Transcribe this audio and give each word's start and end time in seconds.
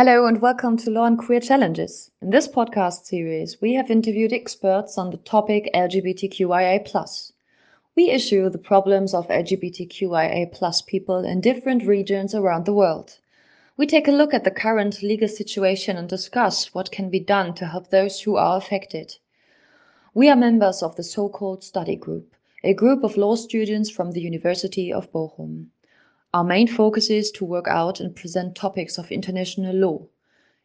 Hello 0.00 0.26
and 0.26 0.40
welcome 0.40 0.76
to 0.76 0.92
Law 0.92 1.06
and 1.06 1.18
Queer 1.18 1.40
Challenges. 1.40 2.12
In 2.22 2.30
this 2.30 2.46
podcast 2.46 3.06
series, 3.06 3.60
we 3.60 3.74
have 3.74 3.90
interviewed 3.90 4.32
experts 4.32 4.96
on 4.96 5.10
the 5.10 5.16
topic 5.16 5.68
LGBTQIA. 5.74 7.32
We 7.96 8.08
issue 8.08 8.48
the 8.48 8.58
problems 8.58 9.12
of 9.12 9.26
LGBTQIA 9.26 10.86
people 10.86 11.24
in 11.24 11.40
different 11.40 11.84
regions 11.84 12.32
around 12.32 12.64
the 12.64 12.72
world. 12.72 13.18
We 13.76 13.88
take 13.88 14.06
a 14.06 14.12
look 14.12 14.32
at 14.32 14.44
the 14.44 14.52
current 14.52 15.02
legal 15.02 15.26
situation 15.26 15.96
and 15.96 16.08
discuss 16.08 16.72
what 16.72 16.92
can 16.92 17.10
be 17.10 17.18
done 17.18 17.54
to 17.54 17.66
help 17.66 17.90
those 17.90 18.20
who 18.20 18.36
are 18.36 18.56
affected. 18.56 19.16
We 20.14 20.28
are 20.28 20.36
members 20.36 20.80
of 20.80 20.94
the 20.94 21.02
so 21.02 21.28
called 21.28 21.64
study 21.64 21.96
group, 21.96 22.36
a 22.62 22.72
group 22.72 23.02
of 23.02 23.16
law 23.16 23.34
students 23.34 23.90
from 23.90 24.12
the 24.12 24.20
University 24.20 24.92
of 24.92 25.10
Bochum. 25.10 25.70
Our 26.38 26.44
main 26.44 26.68
focus 26.68 27.10
is 27.10 27.32
to 27.32 27.44
work 27.44 27.66
out 27.66 27.98
and 27.98 28.14
present 28.14 28.54
topics 28.54 28.96
of 28.96 29.10
international 29.10 29.74
law. 29.74 30.06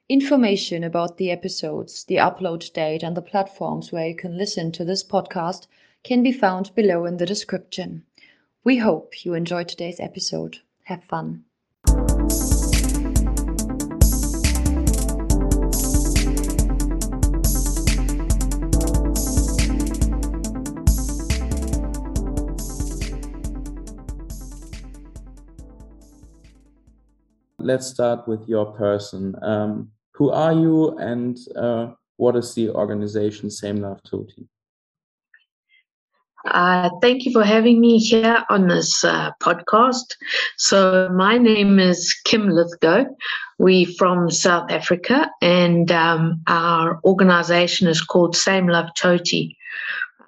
Information 0.07 0.83
about 0.83 1.17
the 1.17 1.31
episodes, 1.31 2.03
the 2.03 2.17
upload 2.17 2.71
date, 2.73 3.01
and 3.01 3.17
the 3.17 3.23
platforms 3.23 3.91
where 3.91 4.07
you 4.07 4.15
can 4.15 4.37
listen 4.37 4.71
to 4.73 4.85
this 4.85 5.03
podcast 5.03 5.65
can 6.03 6.21
be 6.21 6.31
found 6.31 6.75
below 6.75 7.05
in 7.05 7.17
the 7.17 7.25
description. 7.25 8.05
We 8.63 8.77
hope 8.77 9.25
you 9.25 9.33
enjoyed 9.33 9.67
today's 9.67 9.99
episode. 9.99 10.57
Have 10.83 11.05
fun. 11.05 11.45
Let's 27.63 27.87
start 27.87 28.27
with 28.27 28.47
your 28.47 28.65
person. 28.73 29.35
Um, 29.41 29.91
who 30.11 30.29
are 30.29 30.53
you 30.53 30.97
and 30.97 31.37
uh, 31.55 31.93
what 32.17 32.35
is 32.35 32.53
the 32.53 32.69
organization 32.69 33.49
Same 33.49 33.77
Love 33.77 34.01
Toti? 34.03 34.47
Uh, 36.45 36.89
thank 37.01 37.25
you 37.25 37.31
for 37.31 37.43
having 37.43 37.79
me 37.79 37.97
here 37.97 38.43
on 38.49 38.67
this 38.67 39.03
uh, 39.05 39.31
podcast. 39.41 40.15
So, 40.57 41.09
my 41.13 41.37
name 41.37 41.79
is 41.79 42.13
Kim 42.25 42.49
Lithgow. 42.49 43.05
We're 43.59 43.87
from 43.97 44.29
South 44.29 44.69
Africa, 44.69 45.31
and 45.41 45.89
um, 45.89 46.41
our 46.47 46.99
organization 47.05 47.87
is 47.87 48.01
called 48.01 48.35
Same 48.35 48.67
Love 48.67 48.89
Toti. 48.97 49.55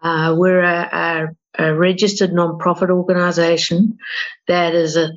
Uh, 0.01 0.33
we're 0.37 0.61
a, 0.61 1.27
a, 1.57 1.65
a, 1.65 1.75
registered 1.75 2.31
non-profit 2.31 2.89
organization 2.89 3.97
that 4.47 4.73
is 4.73 4.95
a 4.95 5.09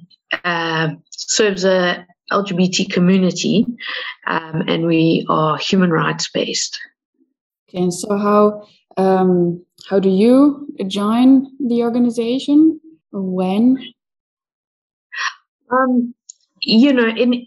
uh, 0.45 0.89
serves 1.11 1.65
a 1.65 2.07
LGBT 2.31 2.91
community, 2.91 3.67
um, 4.27 4.62
and 4.69 4.87
we 4.87 5.27
are 5.29 5.57
human 5.57 5.91
rights 5.91 6.31
based. 6.31 6.79
Okay, 7.69 7.83
and 7.83 7.95
so 7.95 8.17
how 8.17 8.67
um, 8.97 9.65
how 9.89 9.99
do 9.99 10.09
you 10.09 10.67
join 10.87 11.47
the 11.67 11.83
organization? 11.83 12.81
When? 13.12 13.79
Um, 15.71 16.15
you 16.61 16.93
know, 16.93 17.09
in 17.09 17.47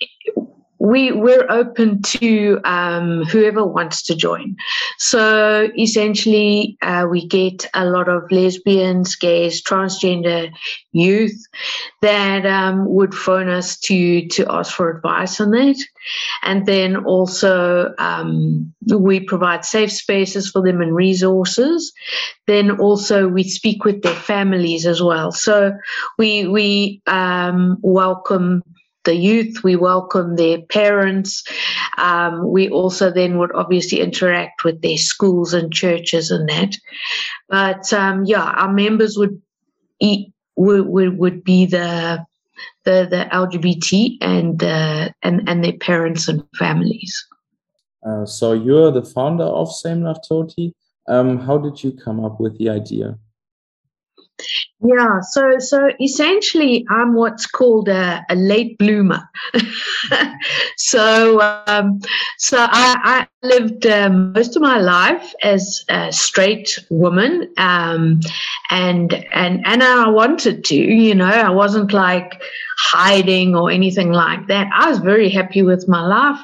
we 0.81 1.11
we're 1.11 1.45
open 1.51 2.01
to 2.01 2.59
um, 2.63 3.23
whoever 3.25 3.63
wants 3.63 4.01
to 4.01 4.15
join. 4.15 4.55
So 4.97 5.69
essentially, 5.77 6.75
uh, 6.81 7.05
we 7.07 7.27
get 7.27 7.67
a 7.75 7.85
lot 7.85 8.09
of 8.09 8.31
lesbians, 8.31 9.15
gays, 9.15 9.61
transgender 9.61 10.51
youth 10.91 11.39
that 12.01 12.47
um, 12.47 12.89
would 12.89 13.13
phone 13.13 13.47
us 13.47 13.77
to 13.81 14.27
to 14.29 14.45
ask 14.49 14.73
for 14.73 14.89
advice 14.89 15.39
on 15.39 15.51
that, 15.51 15.77
and 16.41 16.65
then 16.65 16.95
also 17.05 17.93
um, 17.99 18.73
we 18.87 19.19
provide 19.19 19.63
safe 19.63 19.91
spaces 19.91 20.49
for 20.49 20.63
them 20.63 20.81
and 20.81 20.95
resources. 20.95 21.93
Then 22.47 22.71
also 22.79 23.27
we 23.27 23.43
speak 23.43 23.85
with 23.85 24.01
their 24.01 24.15
families 24.15 24.87
as 24.87 24.99
well. 24.99 25.31
So 25.31 25.77
we 26.17 26.47
we 26.47 27.03
um, 27.05 27.77
welcome 27.83 28.63
the 29.03 29.15
youth, 29.15 29.63
we 29.63 29.75
welcome 29.75 30.35
their 30.35 30.61
parents. 30.61 31.43
Um, 31.97 32.51
we 32.51 32.69
also 32.69 33.11
then 33.11 33.37
would 33.39 33.51
obviously 33.53 33.99
interact 33.99 34.63
with 34.63 34.81
their 34.81 34.97
schools 34.97 35.53
and 35.53 35.73
churches 35.73 36.31
and 36.31 36.47
that. 36.49 36.77
But 37.49 37.91
um, 37.93 38.25
yeah, 38.25 38.43
our 38.43 38.71
members 38.71 39.17
would 39.17 39.41
eat, 39.99 40.33
would, 40.55 40.85
would, 40.87 41.17
would 41.17 41.43
be 41.43 41.65
the 41.65 42.25
the 42.83 43.07
the 43.09 43.27
LGBT 43.31 44.17
and 44.21 44.63
uh, 44.63 45.09
and 45.21 45.47
and 45.47 45.63
their 45.63 45.77
parents 45.77 46.27
and 46.27 46.43
families. 46.57 47.25
Uh, 48.05 48.25
so 48.25 48.53
you're 48.53 48.91
the 48.91 49.03
founder 49.03 49.43
of 49.43 49.71
Same 49.71 50.03
Love 50.03 50.19
Toti. 50.29 50.73
Um, 51.07 51.39
how 51.39 51.57
did 51.57 51.83
you 51.83 51.91
come 51.91 52.23
up 52.23 52.39
with 52.39 52.57
the 52.57 52.69
idea? 52.69 53.17
Yeah, 54.83 55.19
so 55.21 55.59
so 55.59 55.89
essentially, 56.01 56.85
I'm 56.89 57.13
what's 57.13 57.45
called 57.45 57.87
a, 57.87 58.25
a 58.29 58.35
late 58.35 58.77
bloomer. 58.79 59.29
so 60.77 61.39
um, 61.67 61.99
so 62.37 62.57
I, 62.59 63.27
I 63.43 63.47
lived 63.47 63.85
um, 63.85 64.33
most 64.33 64.55
of 64.55 64.61
my 64.61 64.79
life 64.79 65.33
as 65.43 65.83
a 65.89 66.11
straight 66.11 66.79
woman, 66.89 67.53
um, 67.57 68.21
and 68.71 69.13
and 69.33 69.65
and 69.65 69.83
I 69.83 70.09
wanted 70.09 70.63
to, 70.65 70.75
you 70.75 71.13
know, 71.13 71.25
I 71.25 71.51
wasn't 71.51 71.93
like 71.93 72.41
hiding 72.81 73.55
or 73.55 73.69
anything 73.69 74.11
like 74.11 74.47
that. 74.47 74.67
I 74.73 74.89
was 74.89 74.99
very 74.99 75.29
happy 75.29 75.61
with 75.61 75.87
my 75.87 76.05
life. 76.05 76.39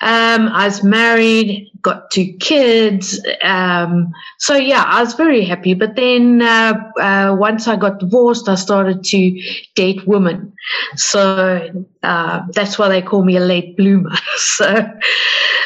Um, 0.00 0.48
I 0.48 0.66
was 0.66 0.82
married, 0.84 1.70
got 1.82 2.10
two 2.10 2.32
kids. 2.38 3.20
Um, 3.42 4.12
so 4.38 4.54
yeah, 4.54 4.84
I 4.86 5.02
was 5.02 5.14
very 5.14 5.44
happy. 5.44 5.74
But 5.74 5.96
then 5.96 6.40
uh, 6.40 6.74
uh, 7.00 7.36
once 7.38 7.66
I 7.66 7.76
got 7.76 7.98
divorced, 7.98 8.48
I 8.48 8.54
started 8.54 9.02
to 9.04 9.42
date 9.74 10.06
women. 10.06 10.52
So 10.96 11.84
uh, 12.02 12.42
that's 12.52 12.78
why 12.78 12.88
they 12.88 13.02
call 13.02 13.24
me 13.24 13.36
a 13.36 13.40
late 13.40 13.76
bloomer. 13.76 14.16
so 14.36 14.86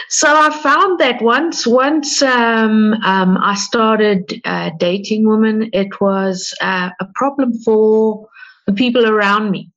so 0.08 0.28
I 0.28 0.50
found 0.62 0.98
that 1.00 1.20
once 1.20 1.66
once 1.66 2.22
um, 2.22 2.94
um, 3.04 3.36
I 3.38 3.54
started 3.54 4.40
uh, 4.44 4.70
dating 4.78 5.28
women, 5.28 5.68
it 5.72 6.00
was 6.00 6.54
uh, 6.60 6.90
a 7.00 7.06
problem 7.14 7.52
for 7.58 8.28
the 8.66 8.72
people 8.72 9.06
around 9.06 9.50
me 9.50 9.70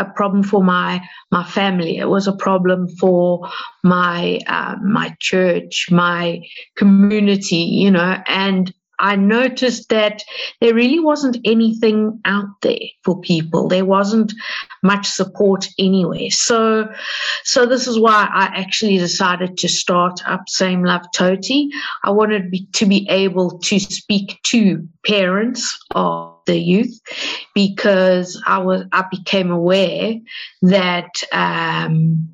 a 0.00 0.12
problem 0.16 0.42
for 0.42 0.62
my 0.62 1.02
my 1.30 1.44
family. 1.44 1.98
It 1.98 2.08
was 2.08 2.26
a 2.26 2.36
problem 2.36 2.88
for 3.00 3.48
my 3.84 4.40
uh, 4.46 4.76
my 4.82 5.16
church, 5.20 5.88
my 5.90 6.40
community, 6.76 7.56
you 7.56 7.90
know, 7.90 8.22
and 8.26 8.72
I 8.98 9.16
noticed 9.16 9.88
that 9.90 10.22
there 10.60 10.74
really 10.74 11.00
wasn't 11.00 11.38
anything 11.44 12.20
out 12.24 12.60
there 12.62 12.78
for 13.02 13.20
people. 13.20 13.68
There 13.68 13.84
wasn't 13.84 14.32
much 14.82 15.06
support 15.06 15.68
anywhere. 15.78 16.30
So, 16.30 16.88
so 17.44 17.66
this 17.66 17.86
is 17.86 17.98
why 17.98 18.28
I 18.32 18.46
actually 18.46 18.98
decided 18.98 19.58
to 19.58 19.68
start 19.68 20.20
up 20.26 20.48
Same 20.48 20.84
Love 20.84 21.06
Toti. 21.14 21.68
I 22.04 22.10
wanted 22.10 22.54
to 22.74 22.86
be 22.86 23.06
able 23.10 23.58
to 23.58 23.78
speak 23.78 24.40
to 24.44 24.86
parents 25.06 25.78
of 25.92 26.34
the 26.46 26.58
youth 26.58 27.00
because 27.54 28.40
I 28.46 28.58
was 28.58 28.84
I 28.92 29.04
became 29.10 29.50
aware 29.50 30.14
that. 30.62 31.22
Um, 31.32 32.30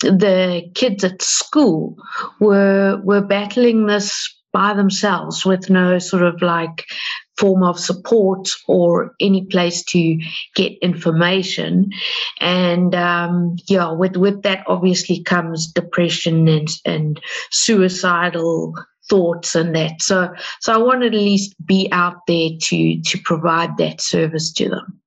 the 0.00 0.68
kids 0.74 1.04
at 1.04 1.22
school 1.22 1.96
were 2.40 3.00
were 3.04 3.20
battling 3.20 3.86
this 3.86 4.34
by 4.52 4.74
themselves 4.74 5.44
with 5.44 5.70
no 5.70 5.98
sort 5.98 6.22
of 6.22 6.42
like 6.42 6.84
form 7.36 7.62
of 7.62 7.78
support 7.78 8.50
or 8.68 9.14
any 9.20 9.44
place 9.46 9.82
to 9.84 10.18
get 10.54 10.72
information. 10.82 11.90
And 12.40 12.94
um, 12.94 13.56
yeah 13.68 13.90
with 13.90 14.16
with 14.16 14.42
that 14.42 14.64
obviously 14.66 15.22
comes 15.22 15.66
depression 15.66 16.48
and 16.48 16.68
and 16.84 17.20
suicidal 17.50 18.74
thoughts 19.08 19.54
and 19.54 19.74
that. 19.74 20.02
So 20.02 20.32
so 20.60 20.72
i 20.72 20.76
wanted 20.76 21.14
at 21.14 21.20
least 21.20 21.54
be 21.66 21.88
out 21.92 22.26
there 22.26 22.50
to 22.60 23.00
to 23.00 23.18
provide 23.24 23.76
that 23.78 24.00
service 24.00 24.52
to 24.52 24.68
them. 24.68 25.00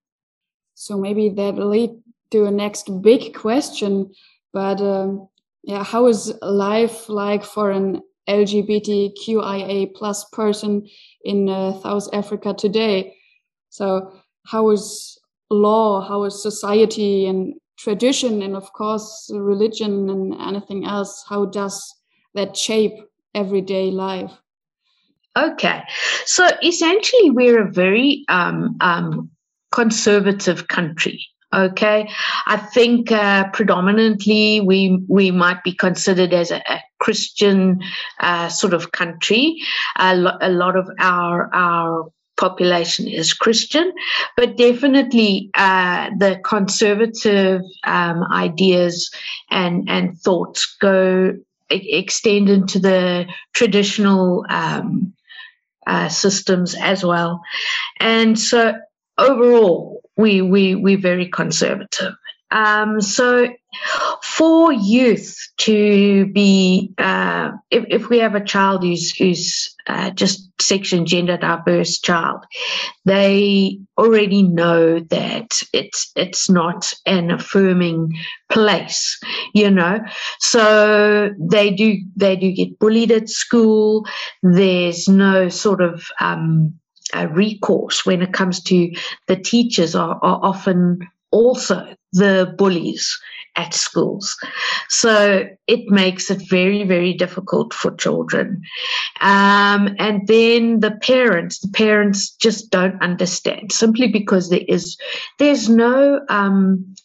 So 0.74 0.98
maybe 0.98 1.30
that 1.30 1.56
lead 1.56 1.92
to 2.32 2.46
a 2.46 2.52
next 2.52 3.02
big 3.02 3.34
question 3.34 4.12
but 4.52 4.82
um, 4.82 5.28
yeah 5.64 5.84
how 5.84 6.08
is 6.08 6.34
life 6.42 7.08
like 7.10 7.44
for 7.44 7.70
an 7.72 8.02
LGBTQIA 8.28 9.94
plus 9.94 10.26
person 10.32 10.88
in 11.24 11.50
uh, 11.50 11.80
South 11.82 12.10
Africa 12.14 12.54
today. 12.54 13.16
So 13.70 14.14
how 14.46 14.70
is 14.72 15.20
law, 15.50 16.02
how 16.02 16.24
is 16.24 16.42
society 16.42 17.28
and 17.28 17.56
tradition, 17.78 18.42
and 18.42 18.56
of 18.56 18.72
course 18.74 19.30
religion 19.34 20.10
and 20.10 20.34
anything 20.36 20.86
else? 20.86 21.26
How 21.28 21.46
does 21.46 21.94
that 22.34 22.56
shape 22.56 22.94
everyday 23.34 23.92
life? 23.92 24.32
Okay, 25.38 25.82
so 26.26 26.48
essentially 26.64 27.30
we're 27.30 27.68
a 27.68 27.72
very 27.72 28.24
um, 28.30 28.78
um, 28.80 29.30
conservative 29.72 30.70
country 30.70 31.20
Okay, 31.56 32.10
I 32.48 32.58
think 32.58 33.12
uh, 33.14 33.50
predominantly 33.54 34.60
we 34.60 35.00
we 35.08 35.32
might 35.32 35.64
be 35.64 35.72
considered 35.72 36.34
as 36.34 36.52
a, 36.52 36.58
a 36.58 36.82
Christian 37.00 37.80
uh, 38.20 38.50
sort 38.50 38.74
of 38.74 38.92
country. 38.92 39.62
A, 39.98 40.18
lo- 40.18 40.38
a 40.42 40.50
lot 40.50 40.76
of 40.76 40.90
our 41.00 41.50
our 41.54 42.12
population 42.36 43.08
is 43.08 43.34
Christian, 43.34 43.94
but 44.36 44.58
definitely 44.58 45.50
uh, 45.54 46.10
the 46.18 46.42
conservative 46.44 47.62
um, 47.86 48.24
ideas 48.34 49.10
and 49.50 49.90
and 49.90 50.20
thoughts 50.20 50.76
go 50.82 51.36
extend 51.70 52.50
into 52.50 52.80
the 52.80 53.28
traditional 53.54 54.46
um, 54.50 55.14
uh, 55.88 56.10
systems 56.10 56.76
as 56.76 57.06
well, 57.06 57.40
and 58.02 58.38
so 58.38 58.74
overall 59.18 59.95
we 60.18 60.42
we 60.42 60.76
we're 60.76 61.00
very 61.02 61.28
conservative. 61.28 62.14
Um, 62.52 63.02
so 63.02 63.50
for 64.24 64.72
youth 64.72 65.38
to 65.58 66.28
be, 66.28 66.94
uh, 66.98 67.52
if, 67.72 67.86
if 67.90 68.10
we 68.10 68.20
have 68.20 68.36
a 68.36 68.44
child 68.44 68.84
who's, 68.84 69.16
who's 69.16 69.76
uh, 69.88 70.12
just 70.12 70.50
sex 70.62 70.94
and 70.94 71.06
gender 71.06 71.38
diverse 71.38 72.00
child, 72.00 72.46
they 73.04 73.80
already 73.98 74.44
know 74.44 75.00
that 75.00 75.52
it's 75.74 76.12
it's 76.16 76.50
not 76.50 76.94
an 77.06 77.30
affirming 77.30 78.14
place, 78.50 79.20
you 79.54 79.70
know. 79.70 80.00
So 80.40 81.32
they 81.40 81.72
do 81.72 81.98
they 82.16 82.36
do 82.36 82.52
get 82.52 82.80
bullied 82.80 83.12
at 83.12 83.30
school. 83.30 84.06
There's 84.42 85.08
no 85.08 85.50
sort 85.50 85.82
of 85.82 86.08
um, 86.20 86.80
Uh, 87.16 87.28
recourse 87.28 88.06
when 88.06 88.22
it 88.22 88.34
comes 88.34 88.62
to 88.62 88.94
the 89.28 89.38
teachers 89.38 89.96
are, 89.96 90.20
are 90.22 90.40
often 90.44 91.08
also 91.32 91.96
the 92.16 92.54
bullies 92.58 93.18
at 93.56 93.74
schools. 93.74 94.38
So 94.90 95.48
it 95.68 95.88
makes 95.88 96.30
it 96.30 96.42
very, 96.50 96.84
very 96.84 97.14
difficult 97.14 97.74
for 97.74 97.96
children. 97.96 98.62
Um, 99.22 99.96
and 99.98 100.28
then 100.28 100.82
the 100.82 100.92
parents, 100.92 101.60
the 101.60 101.70
parents 101.70 102.32
just 102.32 102.70
don't 102.70 103.02
understand 103.02 103.72
simply 103.72 104.08
because 104.08 104.50
there 104.50 104.66
is 104.68 104.98
there's 105.40 105.70
no 105.70 106.20
um, 106.30 106.96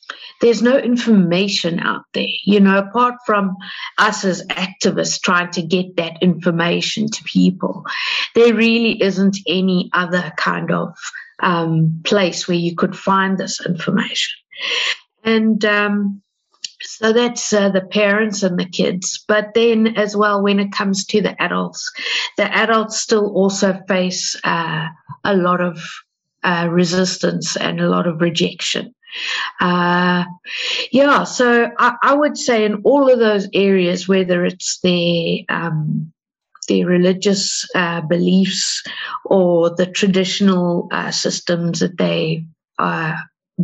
there's 0.40 0.62
no 0.62 0.76
information 0.78 1.78
out 1.80 2.04
there, 2.14 2.26
you 2.44 2.60
know, 2.60 2.78
apart 2.78 3.16
from 3.26 3.56
us 3.98 4.24
as 4.24 4.44
activists 4.48 5.20
trying 5.20 5.50
to 5.52 5.62
get 5.62 5.96
that 5.96 6.22
information 6.22 7.08
to 7.08 7.22
people. 7.24 7.84
There 8.34 8.54
really 8.54 9.00
isn't 9.02 9.36
any 9.46 9.90
other 9.92 10.32
kind 10.36 10.70
of 10.70 10.96
um, 11.42 12.00
place 12.04 12.48
where 12.48 12.56
you 12.56 12.74
could 12.74 12.96
find 12.96 13.36
this 13.36 13.64
information. 13.64 14.32
And 15.24 15.64
um, 15.64 16.22
so 16.80 17.12
that's 17.12 17.52
uh, 17.52 17.68
the 17.68 17.82
parents 17.82 18.42
and 18.42 18.58
the 18.58 18.64
kids. 18.64 19.22
But 19.28 19.54
then, 19.54 19.98
as 19.98 20.16
well, 20.16 20.42
when 20.42 20.58
it 20.58 20.72
comes 20.72 21.04
to 21.06 21.20
the 21.20 21.40
adults, 21.42 21.90
the 22.36 22.44
adults 22.44 23.00
still 23.00 23.34
also 23.34 23.80
face 23.86 24.38
uh, 24.44 24.86
a 25.24 25.36
lot 25.36 25.60
of 25.60 25.78
uh, 26.42 26.68
resistance 26.70 27.56
and 27.56 27.80
a 27.80 27.88
lot 27.88 28.06
of 28.06 28.20
rejection. 28.20 28.94
Uh, 29.60 30.24
yeah, 30.92 31.24
so 31.24 31.68
I, 31.78 31.96
I, 32.02 32.14
would 32.14 32.38
say 32.38 32.64
in 32.64 32.82
all 32.84 33.10
of 33.12 33.18
those 33.18 33.48
areas, 33.52 34.06
whether 34.06 34.44
it's 34.44 34.78
their 34.80 35.40
um, 35.48 36.12
their 36.68 36.86
religious 36.86 37.68
uh, 37.74 38.00
beliefs 38.02 38.82
or 39.24 39.74
the 39.74 39.86
traditional 39.86 40.88
uh, 40.92 41.10
systems 41.10 41.80
that 41.80 41.98
they 41.98 42.44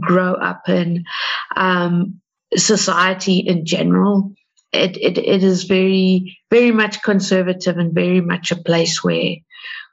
grow 0.01 0.35
up 0.35 0.69
in, 0.69 1.05
um, 1.57 2.21
society 2.55 3.39
in 3.39 3.65
general. 3.65 4.33
It, 4.73 4.97
it, 4.99 5.19
it 5.19 5.43
is 5.43 5.65
very 5.65 6.39
very 6.51 6.71
much 6.71 7.03
conservative 7.03 7.79
and 7.79 7.95
very 7.95 8.21
much 8.21 8.51
a 8.51 8.57
place 8.57 9.03
where 9.03 9.37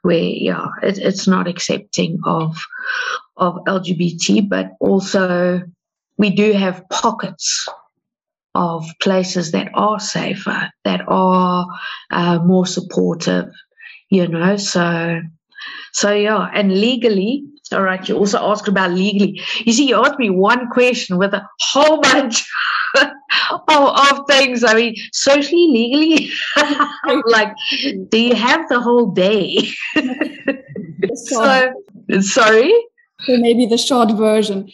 where 0.02 0.18
yeah 0.18 0.66
it, 0.82 0.98
it's 0.98 1.26
not 1.26 1.48
accepting 1.48 2.18
of 2.24 2.56
of 3.36 3.56
LGBT, 3.66 4.48
but 4.48 4.72
also 4.80 5.62
we 6.16 6.30
do 6.30 6.52
have 6.52 6.88
pockets 6.90 7.68
of 8.54 8.86
places 9.00 9.50
that 9.52 9.70
are 9.74 9.98
safer, 9.98 10.70
that 10.84 11.00
are 11.08 11.66
uh, 12.10 12.38
more 12.38 12.66
supportive, 12.66 13.46
you 14.10 14.28
know. 14.28 14.56
So, 14.56 15.20
so 15.92 16.12
yeah, 16.12 16.48
and 16.52 16.72
legally, 16.72 17.44
all 17.72 17.82
right. 17.82 18.06
You 18.08 18.16
also 18.16 18.38
asked 18.38 18.68
about 18.68 18.90
legally. 18.90 19.40
You 19.64 19.72
see, 19.72 19.88
you 19.88 20.04
asked 20.04 20.18
me 20.18 20.30
one 20.30 20.68
question 20.70 21.18
with 21.18 21.32
a 21.32 21.46
whole 21.60 22.00
bunch 22.00 22.44
of, 23.00 23.60
of 23.68 24.20
things. 24.28 24.64
I 24.64 24.74
mean, 24.74 24.94
socially, 25.12 25.66
legally, 25.68 26.30
like, 27.26 27.52
do 28.08 28.18
you 28.18 28.34
have 28.34 28.68
the 28.68 28.80
whole 28.80 29.10
day? 29.12 29.68
so, 31.14 31.72
sorry. 32.20 32.74
So 33.20 33.36
maybe 33.38 33.66
the 33.66 33.78
short 33.78 34.12
version. 34.12 34.68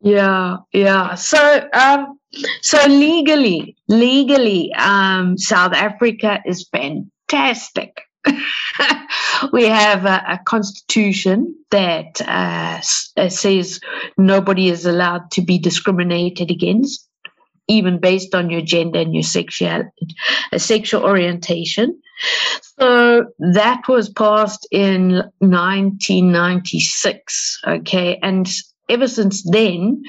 Yeah, 0.00 0.58
yeah. 0.72 1.14
So, 1.14 1.68
um, 1.72 2.18
so 2.62 2.86
legally, 2.86 3.76
legally, 3.88 4.72
um, 4.74 5.36
South 5.36 5.72
Africa 5.72 6.40
is 6.46 6.68
fantastic. 6.68 8.02
we 9.52 9.66
have 9.66 10.04
a, 10.04 10.24
a 10.28 10.38
constitution 10.44 11.56
that 11.70 12.20
uh, 12.22 12.80
uh, 13.16 13.28
says 13.28 13.80
nobody 14.16 14.68
is 14.68 14.86
allowed 14.86 15.30
to 15.32 15.42
be 15.42 15.58
discriminated 15.58 16.50
against, 16.50 17.06
even 17.68 17.98
based 17.98 18.34
on 18.34 18.48
your 18.50 18.62
gender 18.62 19.00
and 19.00 19.14
your 19.14 19.22
sexual, 19.22 19.84
uh, 20.52 20.58
sexual 20.58 21.04
orientation. 21.04 22.00
So 22.78 23.26
that 23.38 23.88
was 23.88 24.10
passed 24.10 24.68
in 24.70 25.22
1996. 25.38 27.60
Okay, 27.66 28.18
and 28.22 28.46
ever 28.90 29.08
since 29.08 29.42
then, 29.50 30.02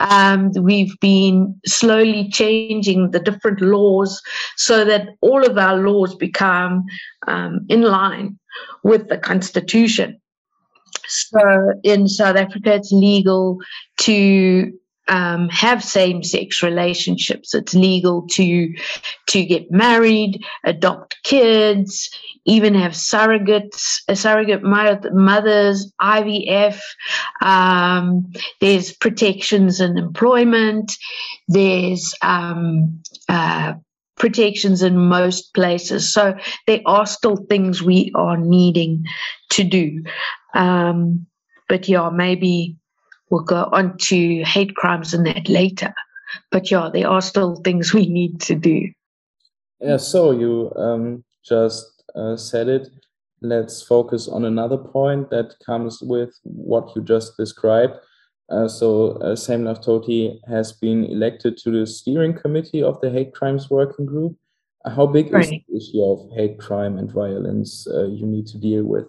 um, 0.00 0.50
we've 0.60 0.98
been 1.00 1.54
slowly 1.66 2.28
changing 2.30 3.10
the 3.10 3.20
different 3.20 3.60
laws 3.60 4.20
so 4.56 4.84
that 4.84 5.10
all 5.20 5.44
of 5.44 5.58
our 5.58 5.76
laws 5.76 6.14
become 6.14 6.84
um, 7.26 7.66
in 7.68 7.82
line 7.82 8.38
with 8.82 9.08
the 9.08 9.18
Constitution. 9.18 10.20
So 11.06 11.72
in 11.84 12.08
South 12.08 12.36
Africa, 12.36 12.74
it's 12.74 12.92
legal 12.92 13.58
to 13.98 14.72
um, 15.08 15.48
have 15.48 15.82
same-sex 15.82 16.62
relationships. 16.62 17.54
It's 17.54 17.74
legal 17.74 18.26
to 18.32 18.74
to 19.28 19.44
get 19.44 19.70
married, 19.70 20.42
adopt 20.64 21.16
kids, 21.24 22.10
even 22.44 22.74
have 22.74 22.92
surrogates, 22.92 24.02
uh, 24.08 24.14
surrogate 24.14 24.62
mothers, 24.62 25.92
IVF. 26.00 26.80
Um, 27.40 28.32
there's 28.60 28.92
protections 28.92 29.80
in 29.80 29.98
employment. 29.98 30.92
There's 31.48 32.14
um, 32.22 33.00
uh, 33.28 33.74
protections 34.16 34.82
in 34.82 34.96
most 34.96 35.54
places. 35.54 36.12
So 36.12 36.36
there 36.66 36.80
are 36.86 37.06
still 37.06 37.36
things 37.48 37.82
we 37.82 38.12
are 38.14 38.36
needing 38.36 39.04
to 39.50 39.64
do. 39.64 40.02
Um, 40.54 41.26
but 41.68 41.88
yeah, 41.88 42.10
maybe 42.10 42.76
we'll 43.32 43.42
go 43.42 43.66
on 43.72 43.96
to 43.96 44.44
hate 44.44 44.76
crimes 44.76 45.14
and 45.14 45.26
that 45.26 45.48
later. 45.48 45.94
But 46.50 46.70
yeah, 46.70 46.90
there 46.92 47.08
are 47.08 47.22
still 47.22 47.56
things 47.56 47.94
we 47.94 48.06
need 48.06 48.42
to 48.42 48.54
do. 48.54 48.92
Yeah, 49.80 49.96
so 49.96 50.32
you 50.32 50.70
um, 50.76 51.24
just 51.42 52.04
uh, 52.14 52.36
said 52.36 52.68
it. 52.68 52.88
Let's 53.40 53.82
focus 53.82 54.28
on 54.28 54.44
another 54.44 54.76
point 54.76 55.30
that 55.30 55.54
comes 55.64 56.00
with 56.02 56.38
what 56.44 56.94
you 56.94 57.02
just 57.02 57.36
described. 57.36 57.94
Uh, 58.50 58.68
so, 58.68 59.12
uh, 59.22 59.34
Same 59.34 59.64
Love 59.64 59.80
Toti 59.80 60.38
has 60.46 60.72
been 60.72 61.04
elected 61.06 61.56
to 61.58 61.70
the 61.70 61.86
steering 61.86 62.34
committee 62.34 62.82
of 62.82 63.00
the 63.00 63.10
Hate 63.10 63.32
Crimes 63.32 63.70
Working 63.70 64.04
Group. 64.04 64.36
Uh, 64.84 64.90
how 64.90 65.06
big 65.06 65.32
right. 65.32 65.44
is 65.44 65.50
the 65.50 65.76
issue 65.76 66.04
of 66.04 66.30
hate 66.36 66.58
crime 66.58 66.98
and 66.98 67.10
violence 67.10 67.86
uh, 67.88 68.08
you 68.08 68.26
need 68.26 68.46
to 68.48 68.58
deal 68.58 68.84
with? 68.84 69.06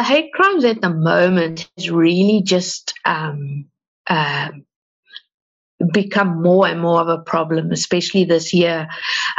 The 0.00 0.04
hate 0.04 0.32
crimes 0.32 0.64
at 0.64 0.80
the 0.80 0.88
moment 0.88 1.70
has 1.76 1.90
really 1.90 2.40
just 2.42 2.94
um, 3.04 3.66
uh, 4.06 4.48
become 5.92 6.40
more 6.40 6.66
and 6.66 6.80
more 6.80 7.02
of 7.02 7.08
a 7.08 7.18
problem, 7.18 7.70
especially 7.70 8.24
this 8.24 8.54
year. 8.54 8.88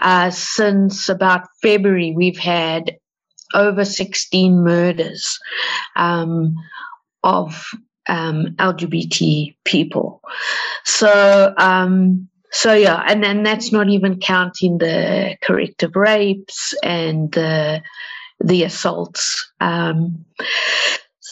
Uh, 0.03 0.29
since 0.29 1.09
about 1.09 1.47
February, 1.63 2.13
we've 2.15 2.37
had 2.37 2.95
over 3.55 3.83
16 3.83 4.63
murders 4.63 5.39
um, 5.95 6.53
of 7.23 7.65
um, 8.07 8.55
LGBT 8.59 9.55
people. 9.65 10.21
So, 10.85 11.55
um, 11.57 12.29
so 12.51 12.71
yeah, 12.71 13.03
and 13.07 13.23
then 13.23 13.41
that's 13.41 13.71
not 13.71 13.89
even 13.89 14.19
counting 14.19 14.77
the 14.77 15.37
corrective 15.41 15.95
rapes 15.95 16.75
and 16.83 17.31
the 17.31 17.81
the 18.43 18.63
assaults. 18.63 19.51
Um, 19.59 20.25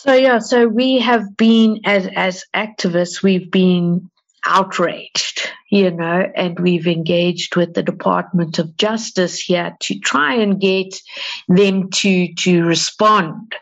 So 0.01 0.13
yeah, 0.13 0.39
so 0.39 0.65
we 0.65 0.99
have 0.99 1.35
been 1.35 1.81
as 1.83 2.07
as 2.15 2.45
activists, 2.55 3.21
we've 3.21 3.51
been 3.51 4.09
outraged, 4.45 5.51
you 5.69 5.91
know, 5.91 6.25
and 6.35 6.57
we've 6.57 6.87
engaged 6.87 7.57
with 7.57 7.73
the 7.73 7.83
Department 7.83 8.59
of 8.59 8.77
Justice 8.77 9.41
here 9.41 9.75
to 9.81 9.99
try 9.99 10.35
and 10.35 10.61
get 10.61 11.01
them 11.49 11.89
to 11.89 12.33
to 12.33 12.63
respond. 12.63 13.53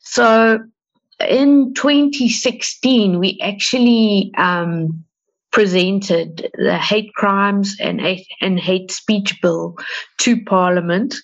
So 0.00 0.58
in 1.20 1.74
2016, 1.74 3.20
we 3.20 3.38
actually 3.40 4.32
um, 4.36 5.04
presented 5.52 6.50
the 6.54 6.78
hate 6.78 7.12
crimes 7.14 7.76
and 7.80 8.00
and 8.40 8.60
hate 8.60 8.90
speech 8.90 9.40
bill 9.42 9.76
to 10.18 10.42
Parliament, 10.44 11.14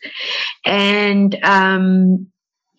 and 0.64 1.38
um, 1.42 2.26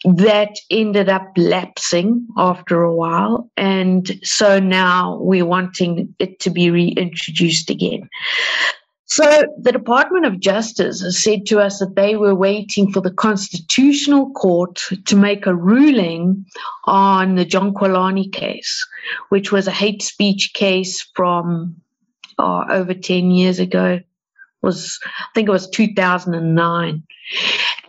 that 0.04 0.56
ended 0.70 1.10
up 1.10 1.32
lapsing 1.38 2.28
after 2.38 2.84
a 2.84 2.96
while. 2.96 3.50
And 3.58 4.20
so 4.24 4.60
now 4.60 5.18
we're 5.22 5.46
wanting 5.46 6.14
it 6.20 6.40
to 6.42 6.50
be 6.50 6.70
reintroduced 6.70 7.70
again. 7.70 8.10
So 9.08 9.46
the 9.58 9.72
Department 9.72 10.26
of 10.26 10.40
Justice 10.40 11.02
has 11.02 11.24
said 11.24 11.46
to 11.48 11.62
us 11.62 11.80
that 11.80 11.96
they 11.96 12.18
were 12.18 12.36
waiting 12.36 12.92
for 12.92 13.00
the 13.00 13.12
Constitutional 13.12 14.32
Court 14.32 14.82
to 15.06 15.16
make 15.16 15.46
a 15.46 15.56
ruling 15.56 16.46
on 16.84 17.36
the 17.36 17.46
Jon 17.46 17.74
Qwelane 17.74 18.32
case, 18.34 18.86
which 19.30 19.50
was 19.50 19.66
a 19.66 19.72
hate 19.72 20.02
speech 20.02 20.52
case 20.54 21.10
from 21.16 21.78
oh, 22.38 22.66
over 22.70 22.94
10 22.94 23.32
years 23.32 23.60
ago. 23.60 24.02
Was 24.62 25.00
I 25.06 25.28
think 25.34 25.48
it 25.48 25.52
was 25.52 25.70
2009. 25.70 27.04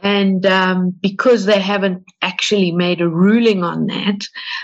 And 0.00 0.46
um, 0.46 0.90
because 0.90 1.46
they 1.46 1.58
haven't 1.58 2.04
actually 2.22 2.70
made 2.70 3.00
a 3.00 3.08
ruling 3.08 3.64
on 3.64 3.86
that, 3.86 4.20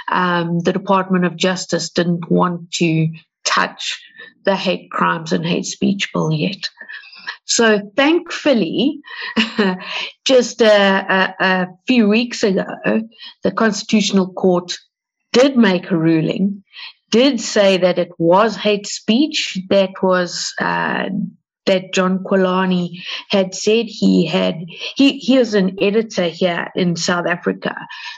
um, 0.08 0.61
the 0.61 0.73
Department 0.73 1.25
of 1.25 1.37
Justice 1.37 1.90
didn't 1.90 2.30
want 2.30 2.70
to 2.75 3.08
touch 3.44 4.00
the 4.44 4.56
hate 4.56 4.90
crimes 4.90 5.32
and 5.32 5.46
hate 5.46 5.66
speech 5.66 6.12
bill 6.12 6.32
yet. 6.32 6.68
So 7.46 7.90
thankfully, 7.96 9.00
just 10.24 10.62
a, 10.62 10.66
a, 10.68 11.44
a, 11.44 11.66
few 11.86 12.08
weeks 12.08 12.42
ago, 12.42 12.64
the 13.42 13.50
Constitutional 13.52 14.32
Court 14.32 14.76
did 15.32 15.56
make 15.56 15.90
a 15.90 15.96
ruling, 15.96 16.64
did 17.10 17.40
say 17.40 17.76
that 17.76 17.98
it 17.98 18.10
was 18.18 18.56
hate 18.56 18.86
speech 18.86 19.58
that 19.68 19.90
was 20.02 20.54
uh, 20.58 21.08
that 21.66 21.92
Jon 21.92 22.18
Qwelane 22.18 22.98
had 23.30 23.54
said 23.54 23.86
he 23.86 24.26
had 24.26 24.56
he 24.96 25.18
he 25.18 25.38
was 25.38 25.54
an 25.54 25.76
editor 25.80 26.28
here 26.28 26.70
in 26.74 26.96
South 26.96 27.26
Africa 27.26 27.74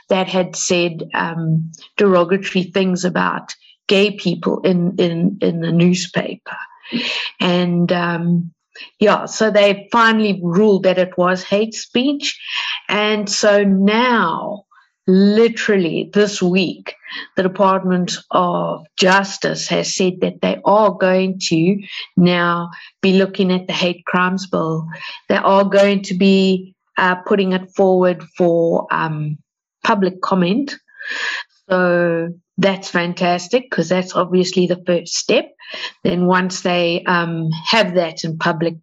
that 0.09 0.29
had 0.29 0.57
said 0.57 1.09
um, 1.15 1.71
derogatory 1.97 2.65
things 2.65 3.05
about 3.05 3.55
gay 3.89 4.11
people 4.13 4.61
in 4.61 4.97
in 4.99 5.39
in 5.41 5.61
the 5.61 5.73
newspaper, 5.73 6.57
and 7.41 7.93
um, 7.93 8.53
yeah, 8.99 9.27
so 9.27 9.51
they 9.51 9.89
finally 9.93 10.41
ruled 10.43 10.85
that 10.85 10.99
it 10.99 11.17
was 11.17 11.43
hate 11.43 11.75
speech, 11.75 12.39
and 12.89 13.29
so 13.29 13.65
now 13.65 14.67
literally 15.07 16.11
this 16.13 16.43
week, 16.43 16.95
the 17.37 17.43
Department 17.43 18.19
of 18.33 18.85
Justice 18.97 19.69
has 19.69 19.95
said 19.95 20.21
that 20.21 20.41
they 20.43 20.61
are 20.65 20.91
going 20.91 21.39
to 21.45 21.81
now 22.17 22.71
be 23.03 23.13
looking 23.13 23.53
at 23.53 23.67
the 23.67 23.73
hate 23.73 24.05
crimes 24.05 24.47
bill. 24.47 24.87
They 25.29 25.37
are 25.37 25.65
going 25.65 26.03
to 26.03 26.15
be 26.15 26.75
uh, 26.99 27.17
putting 27.27 27.53
it 27.53 27.71
forward 27.75 28.25
for 28.37 28.87
um, 28.91 29.39
public 29.85 30.21
comment. 30.21 30.75
So 31.69 32.31
that's 32.59 32.89
fantastic 32.89 33.71
because 33.71 33.89
that's 33.89 34.15
obviously 34.15 34.67
the 34.67 34.83
first 34.87 35.15
step. 35.15 35.55
Then 36.05 36.27
once 36.27 36.63
they 36.63 37.05
um, 37.05 37.51
have 37.51 37.95
that 37.95 38.25
in 38.25 38.39
public 38.39 38.77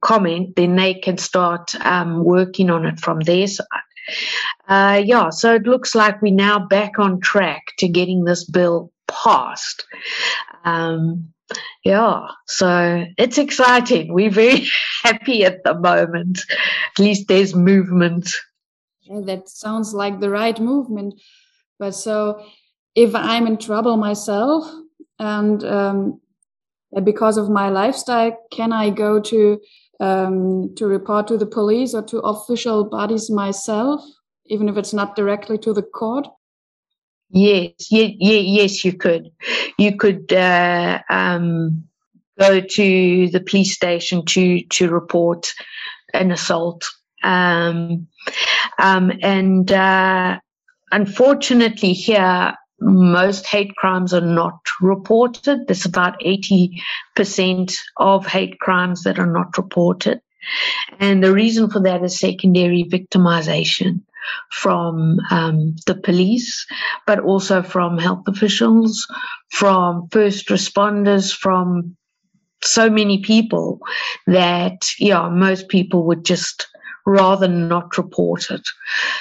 comment, 0.00 0.56
then 0.56 0.76
they 0.76 0.94
can 0.94 1.18
start 1.18 1.74
um, 1.84 2.24
working 2.24 2.70
on 2.70 2.86
it 2.86 2.98
from 3.00 3.20
their 3.20 3.46
side. 3.46 3.66
Uh, 4.68 5.02
yeah, 5.04 5.30
so 5.30 5.54
it 5.54 5.64
looks 5.64 5.94
like 5.94 6.22
we're 6.22 6.32
now 6.32 6.58
back 6.58 6.98
on 6.98 7.20
track 7.20 7.62
to 7.78 7.88
getting 7.88 8.24
this 8.24 8.44
bill 8.44 8.90
passed. 9.08 9.84
Um, 10.64 11.32
yeah, 11.84 12.28
so 12.46 13.04
it's 13.18 13.38
exciting. 13.38 14.14
We're 14.14 14.30
very 14.30 14.68
happy 15.02 15.44
at 15.44 15.64
the 15.64 15.74
moment. 15.74 16.40
At 16.96 16.98
least 17.02 17.28
there's 17.28 17.54
movement. 17.54 18.30
Yeah, 19.02 19.20
that 19.24 19.48
sounds 19.48 19.92
like 19.92 20.20
the 20.20 20.30
right 20.30 20.58
movement. 20.58 21.20
But 21.78 21.94
so 21.94 22.44
if 22.94 23.14
I'm 23.14 23.46
in 23.46 23.56
trouble 23.56 23.96
myself 23.96 24.64
and 25.18 25.62
um, 25.64 26.20
because 27.04 27.36
of 27.36 27.48
my 27.48 27.68
lifestyle, 27.68 28.36
can 28.50 28.72
I 28.72 28.90
go 28.90 29.20
to 29.20 29.60
um, 30.00 30.74
to 30.76 30.86
report 30.86 31.28
to 31.28 31.36
the 31.36 31.46
police 31.46 31.94
or 31.94 32.02
to 32.02 32.20
official 32.20 32.84
bodies 32.84 33.30
myself, 33.30 34.02
even 34.46 34.68
if 34.68 34.76
it's 34.76 34.94
not 34.94 35.14
directly 35.14 35.58
to 35.58 35.72
the 35.74 35.82
court? 35.82 36.26
Yes, 37.30 37.72
yeah, 37.90 38.08
yes, 38.18 38.84
you 38.84 38.94
could. 38.94 39.30
You 39.78 39.96
could 39.96 40.32
uh, 40.32 41.00
um, 41.08 41.84
go 42.38 42.60
to 42.60 43.28
the 43.28 43.40
police 43.40 43.74
station 43.74 44.24
to 44.26 44.62
to 44.64 44.90
report 44.90 45.52
an 46.12 46.32
assault, 46.32 46.88
um, 47.22 48.08
um, 48.78 49.12
and 49.22 49.70
uh, 49.70 50.40
unfortunately, 50.90 51.92
here 51.92 52.54
most 52.80 53.46
hate 53.46 53.74
crimes 53.76 54.14
are 54.14 54.20
not 54.20 54.60
reported. 54.80 55.66
There's 55.66 55.84
about 55.84 56.20
80% 56.20 57.76
of 57.98 58.26
hate 58.26 58.58
crimes 58.58 59.02
that 59.02 59.18
are 59.18 59.30
not 59.30 59.56
reported. 59.58 60.20
And 60.98 61.22
the 61.22 61.32
reason 61.32 61.70
for 61.70 61.80
that 61.80 62.02
is 62.02 62.18
secondary 62.18 62.84
victimization 62.84 64.00
from 64.50 65.18
um, 65.30 65.76
the 65.86 65.94
police, 65.94 66.66
but 67.06 67.20
also 67.20 67.62
from 67.62 67.98
health 67.98 68.24
officials, 68.26 69.06
from 69.50 70.08
first 70.10 70.48
responders, 70.48 71.34
from 71.34 71.96
so 72.62 72.90
many 72.90 73.22
people 73.22 73.80
that, 74.26 74.86
yeah, 74.98 75.28
most 75.28 75.68
people 75.68 76.04
would 76.04 76.24
just 76.24 76.66
rather 77.06 77.48
not 77.48 77.96
report 77.96 78.50
it. 78.50 78.66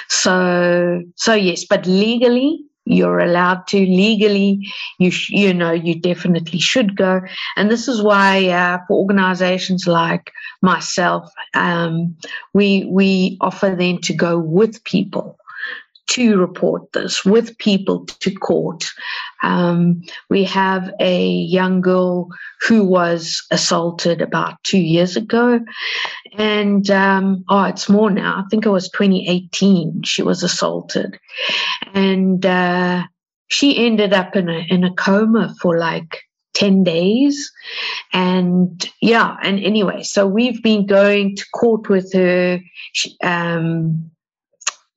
So, 0.09 1.01
so 1.15 1.33
yes, 1.33 1.65
but 1.65 1.85
legally, 1.85 2.63
you're 2.89 3.19
allowed 3.19 3.67
to 3.67 3.77
legally 3.77 4.67
you 4.97 5.11
sh- 5.11 5.29
you 5.29 5.53
know 5.53 5.71
you 5.71 5.99
definitely 5.99 6.59
should 6.59 6.95
go. 6.95 7.21
And 7.55 7.69
this 7.69 7.87
is 7.87 8.01
why 8.01 8.47
uh, 8.49 8.79
for 8.87 8.97
organizations 8.97 9.87
like 9.87 10.31
myself 10.61 11.31
um, 11.53 12.15
we 12.53 12.85
we 12.85 13.37
offer 13.41 13.75
them 13.75 13.99
to 13.99 14.13
go 14.13 14.37
with 14.37 14.83
people 14.83 15.37
to 16.09 16.37
report 16.37 16.91
this 16.93 17.23
with 17.23 17.57
people 17.57 18.05
to 18.05 18.31
court. 18.31 18.85
Um, 19.43 20.01
we 20.29 20.43
have 20.45 20.91
a 20.99 21.27
young 21.27 21.81
girl 21.81 22.29
who 22.67 22.83
was 22.83 23.45
assaulted 23.51 24.21
about 24.21 24.63
two 24.63 24.79
years 24.79 25.15
ago. 25.15 25.59
And 26.37 26.89
um, 26.89 27.45
oh, 27.49 27.63
it's 27.63 27.89
more 27.89 28.09
now. 28.09 28.43
I 28.43 28.47
think 28.49 28.65
it 28.65 28.69
was 28.69 28.89
2018 28.89 30.01
she 30.03 30.23
was 30.23 30.43
assaulted. 30.43 31.19
And 31.93 32.45
uh, 32.45 33.03
she 33.47 33.85
ended 33.85 34.13
up 34.13 34.35
in 34.35 34.49
a, 34.49 34.65
in 34.69 34.83
a 34.83 34.93
coma 34.93 35.53
for 35.61 35.77
like 35.77 36.23
10 36.55 36.83
days. 36.83 37.51
And 38.13 38.83
yeah, 39.01 39.37
and 39.43 39.59
anyway, 39.59 40.03
so 40.03 40.27
we've 40.27 40.61
been 40.63 40.85
going 40.85 41.35
to 41.35 41.45
court 41.53 41.87
with 41.87 42.11
her. 42.13 42.59
She, 42.93 43.15
um, 43.23 44.11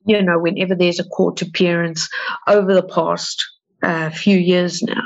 you 0.06 0.22
know, 0.22 0.38
whenever 0.38 0.74
there's 0.74 0.98
a 0.98 1.08
court 1.08 1.42
appearance 1.42 2.08
over 2.46 2.74
the 2.74 2.82
past 2.82 3.44
uh, 3.82 4.10
few 4.10 4.38
years 4.38 4.82
now. 4.82 5.02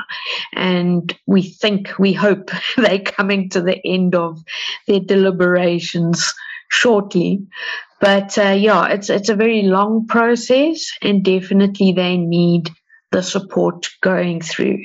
And 0.52 1.16
we 1.26 1.42
think, 1.42 1.98
we 1.98 2.12
hope 2.12 2.50
they're 2.76 3.00
coming 3.00 3.48
to 3.50 3.60
the 3.60 3.80
end 3.86 4.14
of 4.14 4.42
their 4.86 5.00
deliberations 5.00 6.32
shortly. 6.68 7.46
But 8.00 8.36
uh, 8.36 8.50
yeah, 8.50 8.88
it's 8.88 9.08
it's 9.08 9.30
a 9.30 9.34
very 9.34 9.62
long 9.62 10.06
process, 10.06 10.92
and 11.00 11.24
definitely 11.24 11.92
they 11.92 12.18
need 12.18 12.68
the 13.10 13.22
support 13.22 13.88
going 14.02 14.42
through. 14.42 14.84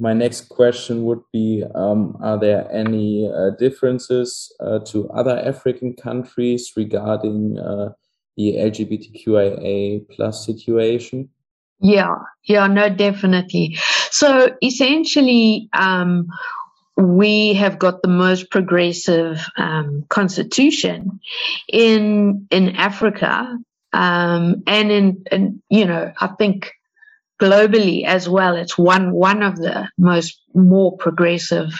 My 0.00 0.12
next 0.12 0.48
question 0.48 1.04
would 1.04 1.22
be: 1.32 1.62
um, 1.76 2.16
Are 2.20 2.40
there 2.40 2.68
any 2.72 3.30
uh, 3.32 3.50
differences 3.56 4.52
uh, 4.58 4.80
to 4.86 5.08
other 5.10 5.38
African 5.38 5.94
countries 5.94 6.72
regarding 6.76 7.56
uh, 7.56 7.90
the 8.36 8.56
LGBTQIA 8.56 10.08
plus 10.10 10.46
situation? 10.46 11.28
Yeah, 11.80 12.14
yeah, 12.44 12.66
no, 12.68 12.88
definitely. 12.88 13.76
So 14.10 14.56
essentially, 14.62 15.68
um, 15.72 16.28
we 16.96 17.54
have 17.54 17.78
got 17.78 18.02
the 18.02 18.08
most 18.08 18.50
progressive 18.50 19.44
um, 19.56 20.04
constitution 20.08 21.20
in 21.68 22.46
in 22.50 22.76
Africa. 22.76 23.58
um, 23.92 24.62
and 24.66 24.90
in, 24.90 25.24
in 25.30 25.62
you 25.68 25.84
know 25.84 26.12
I 26.18 26.28
think 26.28 26.72
globally 27.42 28.04
as 28.04 28.28
well. 28.28 28.54
It's 28.56 28.78
one 28.78 29.12
one 29.12 29.42
of 29.42 29.56
the 29.56 29.88
most 29.98 30.40
more 30.54 30.96
progressive 30.96 31.70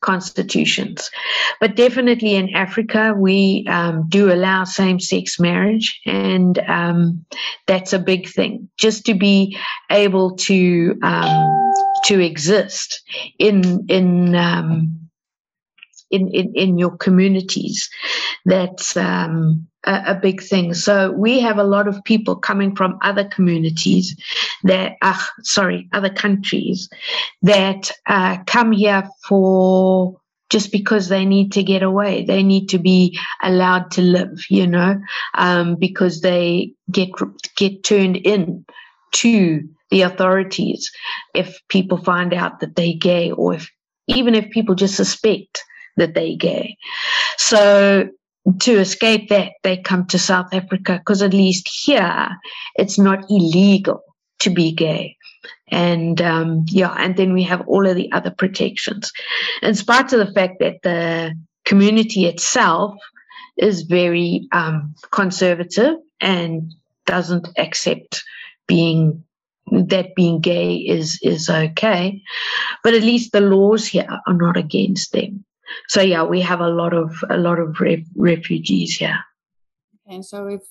constitutions, 0.00 1.10
but 1.60 1.76
definitely 1.76 2.34
in 2.34 2.54
Africa 2.54 3.14
we 3.16 3.66
um, 3.68 4.06
do 4.08 4.32
allow 4.32 4.64
same 4.64 4.98
sex 4.98 5.38
marriage, 5.38 6.00
and 6.06 6.58
um, 6.60 7.24
that's 7.66 7.92
a 7.92 7.98
big 7.98 8.28
thing. 8.28 8.70
Just 8.78 9.04
to 9.06 9.14
be 9.14 9.58
able 9.90 10.36
to 10.48 10.98
um, 11.02 11.72
to 12.04 12.20
exist 12.20 13.02
in 13.38 13.84
in 13.88 14.34
um, 14.34 15.02
in, 16.12 16.28
in, 16.28 16.52
in 16.54 16.78
your 16.78 16.96
communities. 16.96 17.90
That's 18.44 18.96
um, 18.96 19.66
a, 19.84 20.02
a, 20.08 20.14
big 20.14 20.42
thing. 20.42 20.74
So 20.74 21.10
we 21.12 21.40
have 21.40 21.58
a 21.58 21.64
lot 21.64 21.88
of 21.88 22.04
people 22.04 22.36
coming 22.36 22.76
from 22.76 22.98
other 23.02 23.24
communities 23.24 24.16
that, 24.62 24.96
uh, 25.02 25.18
sorry, 25.42 25.88
other 25.92 26.10
countries 26.10 26.88
that 27.42 27.90
uh, 28.06 28.38
come 28.46 28.72
here 28.72 29.08
for 29.26 30.20
just 30.50 30.70
because 30.70 31.08
they 31.08 31.24
need 31.24 31.50
to 31.52 31.62
get 31.62 31.82
away. 31.82 32.24
They 32.24 32.42
need 32.42 32.68
to 32.68 32.78
be 32.78 33.18
allowed 33.42 33.90
to 33.92 34.02
live, 34.02 34.44
you 34.50 34.66
know, 34.66 35.00
um, 35.34 35.76
because 35.76 36.20
they 36.20 36.74
get 36.90 37.08
get 37.56 37.82
turned 37.82 38.18
in 38.18 38.66
to 39.12 39.68
the 39.90 40.02
authorities 40.02 40.90
if 41.34 41.58
people 41.68 41.98
find 41.98 42.34
out 42.34 42.60
that 42.60 42.76
they're 42.76 42.94
gay 42.98 43.30
or 43.30 43.54
if 43.54 43.70
even 44.08 44.34
if 44.34 44.50
people 44.50 44.74
just 44.74 44.96
suspect 44.96 45.64
that 45.96 46.14
they're 46.14 46.36
gay. 46.36 46.76
So 47.36 48.08
to 48.60 48.72
escape 48.78 49.28
that, 49.28 49.52
they 49.62 49.76
come 49.76 50.06
to 50.06 50.18
South 50.18 50.52
Africa 50.52 50.98
because 50.98 51.22
at 51.22 51.34
least 51.34 51.68
here 51.68 52.28
it's 52.76 52.98
not 52.98 53.30
illegal 53.30 54.02
to 54.40 54.50
be 54.50 54.72
gay. 54.72 55.16
And 55.68 56.20
um, 56.20 56.64
yeah, 56.68 56.94
and 56.98 57.16
then 57.16 57.32
we 57.32 57.42
have 57.44 57.66
all 57.66 57.86
of 57.86 57.96
the 57.96 58.10
other 58.12 58.30
protections. 58.30 59.12
In 59.62 59.74
spite 59.74 60.12
of 60.12 60.18
the 60.18 60.32
fact 60.32 60.56
that 60.60 60.82
the 60.82 61.34
community 61.64 62.26
itself 62.26 62.94
is 63.56 63.82
very 63.82 64.48
um, 64.52 64.94
conservative 65.10 65.96
and 66.20 66.72
doesn't 67.06 67.48
accept 67.56 68.22
being 68.66 69.24
that 69.70 70.14
being 70.14 70.40
gay 70.40 70.74
is 70.74 71.18
is 71.22 71.48
okay, 71.48 72.20
but 72.84 72.94
at 72.94 73.02
least 73.02 73.32
the 73.32 73.40
laws 73.40 73.86
here 73.86 74.06
are 74.26 74.34
not 74.34 74.56
against 74.56 75.12
them 75.12 75.44
so 75.88 76.00
yeah, 76.00 76.22
we 76.22 76.40
have 76.40 76.60
a 76.60 76.68
lot 76.68 76.94
of 76.94 77.14
a 77.30 77.36
lot 77.36 77.58
of 77.58 77.80
re- 77.80 78.06
refugees 78.16 78.96
here. 78.96 79.18
And 80.06 80.24
so 80.24 80.46
if 80.46 80.62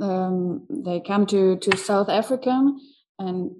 um, 0.00 0.66
they 0.68 1.00
come 1.00 1.26
to 1.26 1.56
to 1.56 1.76
South 1.76 2.08
Africa, 2.08 2.72
and 3.18 3.50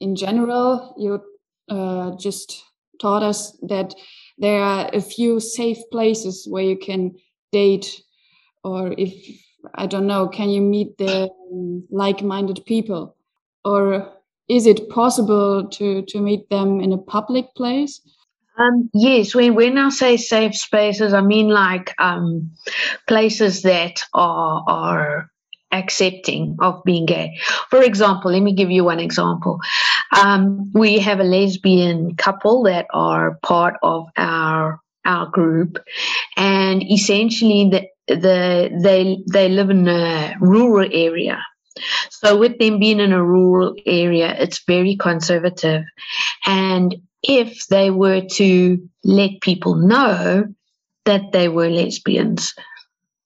in 0.00 0.16
general, 0.16 0.94
you 0.98 1.22
uh, 1.68 2.16
just 2.16 2.62
taught 3.00 3.22
us 3.22 3.52
that 3.62 3.94
there 4.38 4.62
are 4.62 4.90
a 4.92 5.00
few 5.00 5.40
safe 5.40 5.78
places 5.90 6.46
where 6.48 6.64
you 6.64 6.76
can 6.76 7.14
date, 7.52 8.02
or 8.62 8.94
if 8.96 9.12
I 9.74 9.86
don't 9.86 10.06
know, 10.06 10.28
can 10.28 10.50
you 10.50 10.60
meet 10.60 10.98
the 10.98 11.30
um, 11.52 11.86
like-minded 11.90 12.64
people, 12.66 13.16
or 13.64 14.12
is 14.48 14.66
it 14.66 14.88
possible 14.90 15.68
to 15.68 16.02
to 16.02 16.20
meet 16.20 16.48
them 16.50 16.80
in 16.80 16.92
a 16.92 16.98
public 16.98 17.54
place? 17.54 18.00
Um, 18.56 18.88
yes, 18.94 19.34
when, 19.34 19.54
when 19.54 19.78
I 19.78 19.88
say 19.88 20.16
safe 20.16 20.54
spaces, 20.54 21.12
I 21.12 21.20
mean 21.20 21.48
like 21.48 21.94
um, 21.98 22.52
places 23.08 23.62
that 23.62 24.04
are 24.12 24.62
are 24.66 25.30
accepting 25.72 26.56
of 26.60 26.82
being 26.84 27.04
gay. 27.04 27.36
For 27.68 27.82
example, 27.82 28.30
let 28.30 28.42
me 28.42 28.52
give 28.54 28.70
you 28.70 28.84
one 28.84 29.00
example. 29.00 29.58
Um, 30.16 30.70
we 30.72 31.00
have 31.00 31.18
a 31.18 31.24
lesbian 31.24 32.14
couple 32.14 32.62
that 32.64 32.86
are 32.92 33.38
part 33.42 33.74
of 33.82 34.06
our 34.16 34.80
our 35.04 35.26
group, 35.26 35.78
and 36.36 36.82
essentially 36.90 37.68
the, 37.70 37.88
the 38.14 38.70
they 38.82 39.18
they 39.30 39.48
live 39.48 39.70
in 39.70 39.88
a 39.88 40.36
rural 40.40 40.88
area. 40.92 41.42
So 42.10 42.38
with 42.38 42.60
them 42.60 42.78
being 42.78 43.00
in 43.00 43.12
a 43.12 43.22
rural 43.22 43.74
area, 43.84 44.32
it's 44.38 44.62
very 44.64 44.94
conservative, 44.94 45.82
and 46.46 46.94
if 47.26 47.66
they 47.68 47.90
were 47.90 48.20
to 48.20 48.78
let 49.02 49.40
people 49.40 49.74
know 49.74 50.44
that 51.04 51.32
they 51.32 51.48
were 51.48 51.68
lesbians. 51.68 52.54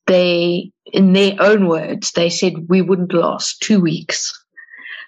They, 0.06 0.72
in 0.86 1.12
their 1.12 1.36
own 1.40 1.68
words, 1.68 2.12
they 2.12 2.30
said 2.30 2.68
we 2.68 2.80
wouldn't 2.80 3.12
last 3.12 3.60
two 3.60 3.80
weeks. 3.80 4.32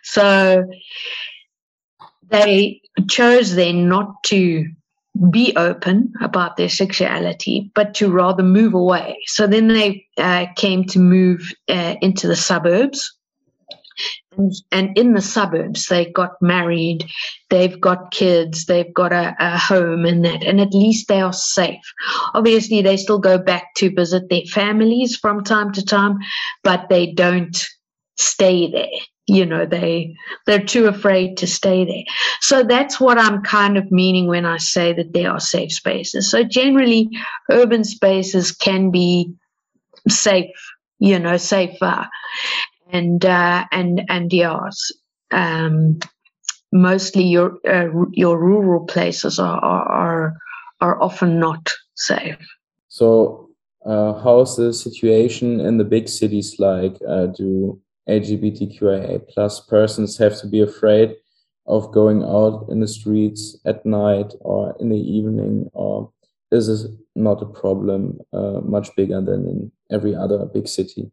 So 0.02 0.64
they 2.28 2.80
chose 3.08 3.54
then 3.54 3.88
not 3.88 4.22
to 4.24 4.66
be 5.30 5.54
open 5.56 6.12
about 6.20 6.56
their 6.56 6.68
sexuality, 6.68 7.70
but 7.74 7.94
to 7.94 8.10
rather 8.10 8.42
move 8.42 8.74
away. 8.74 9.18
So 9.26 9.46
then 9.46 9.68
they 9.68 10.06
uh, 10.16 10.46
came 10.56 10.84
to 10.86 10.98
move 10.98 11.52
uh, 11.68 11.96
into 12.00 12.28
the 12.28 12.36
suburbs 12.36 13.12
and, 14.70 14.96
in 14.96 15.14
the 15.14 15.20
suburbs 15.20 15.86
they 15.86 16.06
got 16.06 16.40
married 16.40 17.10
they've 17.48 17.80
got 17.80 18.12
kids 18.12 18.66
they've 18.66 18.92
got 18.94 19.12
a, 19.12 19.34
a, 19.38 19.58
home 19.58 20.04
and 20.04 20.24
that 20.24 20.42
and 20.42 20.60
at 20.60 20.72
least 20.72 21.08
they 21.08 21.20
are 21.20 21.32
safe. 21.32 21.82
Obviously 22.34 22.82
they 22.82 22.96
still 22.96 23.18
go 23.18 23.38
back 23.38 23.74
to 23.76 23.94
visit 23.94 24.28
their 24.28 24.44
families 24.52 25.16
from 25.16 25.44
time 25.44 25.72
to 25.72 25.84
time 25.84 26.18
but 26.62 26.88
they 26.88 27.12
don't 27.12 27.66
stay 28.16 28.70
there. 28.70 28.88
You 29.26 29.46
know 29.46 29.64
they 29.66 30.16
they're 30.46 30.64
too 30.64 30.86
afraid 30.86 31.36
to 31.38 31.46
stay 31.46 31.84
there. 31.84 32.04
So 32.40 32.62
that's 32.62 32.98
what 32.98 33.18
i'm 33.18 33.42
kind 33.42 33.76
of 33.76 33.90
meaning 33.92 34.26
when 34.26 34.44
i 34.44 34.56
say 34.56 34.92
that 34.92 35.12
they 35.12 35.26
are 35.26 35.40
safe 35.40 35.72
spaces. 35.72 36.30
So 36.30 36.44
generally 36.44 37.10
urban 37.50 37.84
spaces 37.84 38.52
can 38.52 38.90
be 38.90 39.34
safe 40.08 40.56
you 41.00 41.18
know 41.18 41.36
safer 41.36 42.08
and 42.92 43.24
uh, 43.24 43.64
and 43.72 44.02
and 44.08 44.32
yes, 44.32 44.92
um, 45.30 45.98
mostly 46.72 47.24
your 47.24 47.58
uh, 47.68 47.88
your 48.12 48.38
rural 48.38 48.86
places 48.86 49.38
are, 49.38 49.60
are 49.60 50.36
are 50.80 51.02
often 51.02 51.38
not 51.38 51.70
safe. 51.94 52.38
So, 52.88 53.50
uh, 53.86 54.20
how's 54.22 54.56
the 54.56 54.72
situation 54.72 55.60
in 55.60 55.78
the 55.78 55.84
big 55.84 56.08
cities 56.08 56.58
like? 56.58 56.96
Uh, 57.06 57.26
do 57.26 57.80
LGBTQIA 58.08 59.28
plus 59.28 59.60
persons 59.60 60.18
have 60.18 60.38
to 60.40 60.46
be 60.46 60.60
afraid 60.60 61.14
of 61.66 61.92
going 61.92 62.24
out 62.24 62.66
in 62.68 62.80
the 62.80 62.88
streets 62.88 63.56
at 63.64 63.86
night 63.86 64.32
or 64.40 64.74
in 64.80 64.88
the 64.88 64.98
evening, 64.98 65.70
or 65.72 66.10
is 66.50 66.66
this 66.66 66.90
not 67.14 67.42
a 67.42 67.46
problem 67.46 68.18
uh, 68.32 68.60
much 68.62 68.94
bigger 68.96 69.20
than 69.20 69.46
in 69.46 69.72
every 69.90 70.14
other 70.14 70.44
big 70.46 70.66
city? 70.66 71.12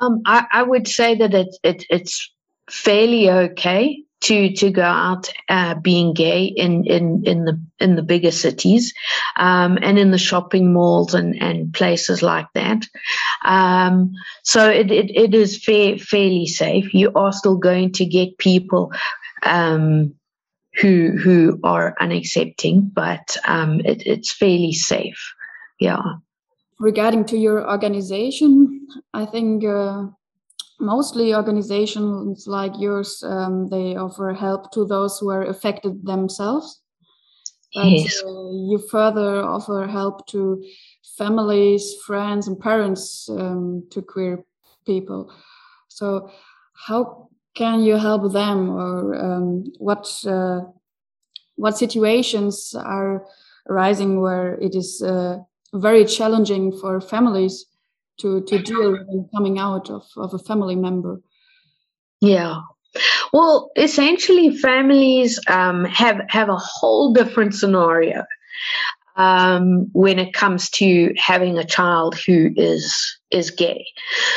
Um, 0.00 0.22
I, 0.24 0.46
I, 0.50 0.62
would 0.62 0.86
say 0.86 1.16
that 1.16 1.34
it's 1.34 1.58
it, 1.62 1.84
it's 1.90 2.32
fairly 2.70 3.30
okay 3.30 4.04
to 4.20 4.52
to 4.54 4.70
go 4.70 4.82
out 4.82 5.28
uh, 5.48 5.74
being 5.74 6.12
gay 6.12 6.44
in 6.44 6.84
in 6.84 7.22
in 7.24 7.44
the 7.44 7.60
in 7.80 7.96
the 7.96 8.02
bigger 8.02 8.30
cities 8.30 8.92
um, 9.36 9.78
and 9.82 9.98
in 9.98 10.10
the 10.10 10.18
shopping 10.18 10.72
malls 10.72 11.14
and 11.14 11.40
and 11.40 11.72
places 11.72 12.22
like 12.22 12.46
that. 12.54 12.84
Um, 13.44 14.12
so 14.42 14.68
it, 14.70 14.90
it, 14.90 15.10
it 15.10 15.34
is 15.34 15.62
fair, 15.62 15.98
fairly 15.98 16.46
safe. 16.46 16.92
You 16.94 17.12
are 17.14 17.32
still 17.32 17.56
going 17.56 17.92
to 17.92 18.04
get 18.04 18.38
people 18.38 18.92
um, 19.42 20.14
who 20.80 21.16
who 21.16 21.60
are 21.64 21.94
unaccepting, 22.00 22.92
but 22.92 23.36
um, 23.46 23.80
it, 23.80 24.02
it's 24.06 24.32
fairly 24.32 24.72
safe. 24.72 25.34
Yeah 25.80 26.02
regarding 26.78 27.24
to 27.26 27.36
your 27.36 27.68
organization, 27.68 28.77
I 29.14 29.26
think 29.26 29.64
uh, 29.64 30.06
mostly 30.80 31.34
organizations 31.34 32.46
like 32.46 32.72
yours 32.78 33.22
um, 33.26 33.68
they 33.68 33.96
offer 33.96 34.32
help 34.32 34.72
to 34.72 34.84
those 34.84 35.18
who 35.18 35.30
are 35.30 35.44
affected 35.44 36.04
themselves. 36.04 36.80
But 37.74 37.84
yes. 37.84 38.22
uh, 38.24 38.28
you 38.28 38.82
further 38.90 39.42
offer 39.42 39.86
help 39.86 40.26
to 40.28 40.64
families, 41.18 41.94
friends, 42.06 42.48
and 42.48 42.58
parents 42.58 43.28
um, 43.28 43.86
to 43.90 44.00
queer 44.00 44.44
people. 44.86 45.30
So, 45.88 46.30
how 46.72 47.28
can 47.54 47.80
you 47.80 47.96
help 47.96 48.32
them, 48.32 48.70
or 48.70 49.14
um, 49.14 49.64
what 49.78 50.08
uh, 50.26 50.60
what 51.56 51.76
situations 51.76 52.74
are 52.74 53.26
arising 53.68 54.22
where 54.22 54.54
it 54.54 54.74
is 54.74 55.02
uh, 55.02 55.38
very 55.74 56.06
challenging 56.06 56.72
for 56.72 57.00
families 57.00 57.66
to 58.18 58.42
to 58.42 58.58
deal 58.58 58.92
with 58.92 59.30
coming 59.34 59.58
out 59.58 59.90
of, 59.90 60.04
of 60.16 60.34
a 60.34 60.38
family 60.38 60.76
member 60.76 61.20
yeah 62.20 62.60
well 63.32 63.70
essentially 63.76 64.56
families 64.56 65.38
um, 65.48 65.84
have 65.84 66.20
have 66.28 66.48
a 66.48 66.56
whole 66.56 67.12
different 67.12 67.54
scenario 67.54 68.24
um, 69.18 69.90
when 69.92 70.18
it 70.18 70.32
comes 70.32 70.70
to 70.70 71.12
having 71.16 71.58
a 71.58 71.64
child 71.64 72.16
who 72.16 72.50
is 72.56 73.18
is 73.30 73.50
gay. 73.50 73.84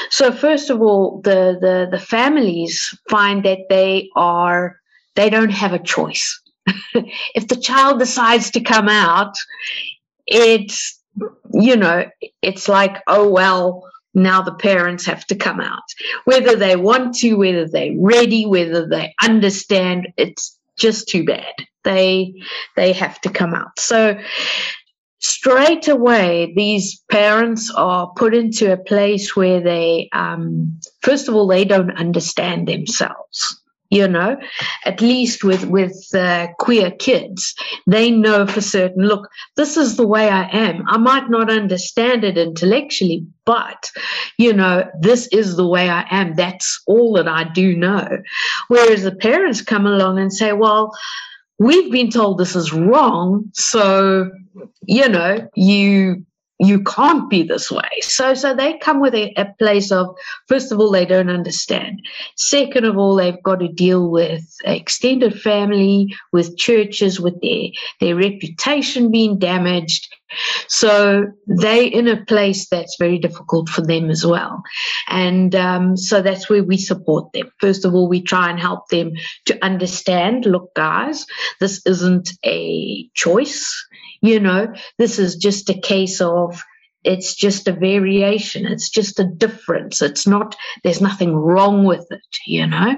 So 0.09 0.31
first 0.31 0.69
of 0.69 0.81
all, 0.81 1.21
the 1.21 1.57
the 1.61 1.87
the 1.89 2.03
families 2.03 2.97
find 3.09 3.45
that 3.45 3.59
they 3.69 4.09
are 4.15 4.77
they 5.15 5.29
don't 5.29 5.51
have 5.51 5.73
a 5.73 5.79
choice. 5.79 6.41
if 7.35 7.47
the 7.47 7.55
child 7.55 7.99
decides 7.99 8.51
to 8.51 8.59
come 8.59 8.89
out, 8.89 9.35
it's 10.25 10.99
you 11.53 11.75
know 11.75 12.05
it's 12.41 12.67
like 12.67 13.01
oh 13.07 13.29
well 13.29 13.83
now 14.13 14.41
the 14.41 14.53
parents 14.53 15.05
have 15.05 15.25
to 15.27 15.35
come 15.35 15.61
out. 15.61 15.83
Whether 16.25 16.55
they 16.55 16.75
want 16.75 17.15
to 17.17 17.35
whether 17.35 17.67
they're 17.67 17.95
ready 17.97 18.45
whether 18.45 18.87
they 18.87 19.13
understand 19.21 20.09
it's 20.17 20.57
just 20.77 21.07
too 21.07 21.23
bad. 21.25 21.53
They 21.83 22.35
they 22.75 22.93
have 22.93 23.19
to 23.21 23.29
come 23.29 23.53
out. 23.53 23.79
So 23.79 24.19
straight 25.19 25.87
away 25.87 26.51
these 26.55 27.01
parents 27.09 27.71
are 27.75 28.11
put 28.15 28.33
into 28.33 28.73
a 28.73 28.77
place 28.77 29.35
where 29.35 29.61
they 29.61 30.09
um, 30.11 30.79
first 31.01 31.29
of 31.29 31.35
all 31.35 31.47
they 31.47 31.63
don't 31.63 31.91
understand 31.91 32.67
themselves 32.67 33.60
you 33.91 34.07
know 34.07 34.37
at 34.85 35.01
least 35.01 35.43
with 35.43 35.65
with 35.65 36.09
uh, 36.15 36.47
queer 36.57 36.89
kids 36.91 37.53
they 37.85 38.09
know 38.09 38.47
for 38.47 38.61
certain 38.61 39.05
look 39.05 39.29
this 39.57 39.77
is 39.77 39.97
the 39.97 40.07
way 40.07 40.29
i 40.29 40.49
am. 40.51 40.83
I 40.87 40.97
might 40.97 41.29
not 41.29 41.51
understand 41.51 42.23
it 42.23 42.37
intellectually 42.37 43.25
but 43.45 43.91
you 44.37 44.53
know 44.53 44.89
this 44.99 45.27
is 45.27 45.57
the 45.57 45.67
way 45.67 45.89
i 45.89 46.05
am. 46.09 46.35
That's 46.35 46.81
all 46.87 47.13
that 47.13 47.27
i 47.27 47.43
do 47.43 47.75
know. 47.75 48.07
Whereas 48.69 49.03
the 49.03 49.15
parents 49.15 49.61
come 49.61 49.85
along 49.85 50.17
and 50.17 50.33
say 50.33 50.53
well 50.53 50.91
we've 51.59 51.91
been 51.91 52.09
told 52.09 52.37
this 52.37 52.55
is 52.55 52.73
wrong 52.73 53.43
so 53.53 54.31
you 54.87 55.07
know 55.07 55.47
you 55.55 56.25
you 56.63 56.83
can't 56.83 57.27
be 57.27 57.41
this 57.41 57.71
way. 57.71 57.89
So, 58.01 58.35
so 58.35 58.53
they 58.53 58.77
come 58.77 59.01
with 59.01 59.15
a, 59.15 59.33
a, 59.35 59.45
place 59.57 59.91
of, 59.91 60.15
first 60.47 60.71
of 60.71 60.79
all, 60.79 60.91
they 60.91 61.05
don't 61.05 61.29
understand. 61.29 62.01
Second 62.35 62.85
of 62.85 62.97
all, 62.97 63.15
they've 63.15 63.41
got 63.41 63.61
to 63.61 63.67
deal 63.67 64.11
with 64.11 64.43
extended 64.63 65.41
family, 65.41 66.13
with 66.31 66.57
churches, 66.57 67.19
with 67.19 67.41
their, 67.41 67.69
their 67.99 68.15
reputation 68.15 69.09
being 69.09 69.39
damaged. 69.39 70.07
So 70.67 71.25
they 71.47 71.87
in 71.87 72.07
a 72.07 72.23
place 72.25 72.69
that's 72.69 72.95
very 72.97 73.17
difficult 73.17 73.67
for 73.67 73.81
them 73.81 74.11
as 74.11 74.25
well. 74.25 74.61
And 75.09 75.53
um, 75.55 75.97
so 75.97 76.21
that's 76.21 76.47
where 76.47 76.63
we 76.63 76.77
support 76.77 77.33
them. 77.33 77.51
First 77.59 77.85
of 77.85 77.95
all, 77.95 78.07
we 78.07 78.21
try 78.21 78.51
and 78.51 78.59
help 78.59 78.87
them 78.89 79.13
to 79.45 79.65
understand, 79.65 80.45
look, 80.45 80.73
guys, 80.75 81.25
this 81.59 81.81
isn't 81.85 82.33
a 82.45 83.09
choice 83.15 83.83
you 84.21 84.39
know, 84.39 84.73
this 84.97 85.19
is 85.19 85.35
just 85.35 85.69
a 85.69 85.79
case 85.79 86.21
of 86.21 86.63
it's 87.03 87.33
just 87.33 87.67
a 87.67 87.71
variation 87.71 88.67
it's 88.67 88.87
just 88.87 89.19
a 89.19 89.23
difference 89.23 90.03
it's 90.03 90.27
not 90.27 90.55
there's 90.83 91.01
nothing 91.01 91.35
wrong 91.35 91.83
with 91.83 92.05
it 92.11 92.21
you 92.45 92.65
know? 92.67 92.95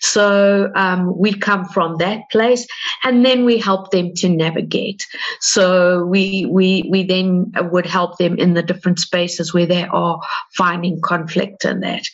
So 0.00 0.70
um, 0.74 1.16
we 1.18 1.32
come 1.32 1.64
from 1.64 1.96
that 1.98 2.30
place 2.30 2.66
and 3.04 3.24
then 3.24 3.44
we 3.44 3.58
help 3.58 3.90
them 3.90 4.14
to 4.16 4.28
navigate. 4.28 5.06
So 5.40 6.04
we 6.04 6.46
we 6.46 6.88
we 6.90 7.04
then 7.04 7.52
would 7.56 7.86
help 7.86 8.18
them 8.18 8.38
in 8.38 8.54
the 8.54 8.62
different 8.62 8.98
spaces 8.98 9.54
where 9.54 9.66
they 9.66 9.84
are 9.84 10.20
finding 10.56 11.00
conflict 11.00 11.64
in 11.64 11.80
that. 11.80 12.04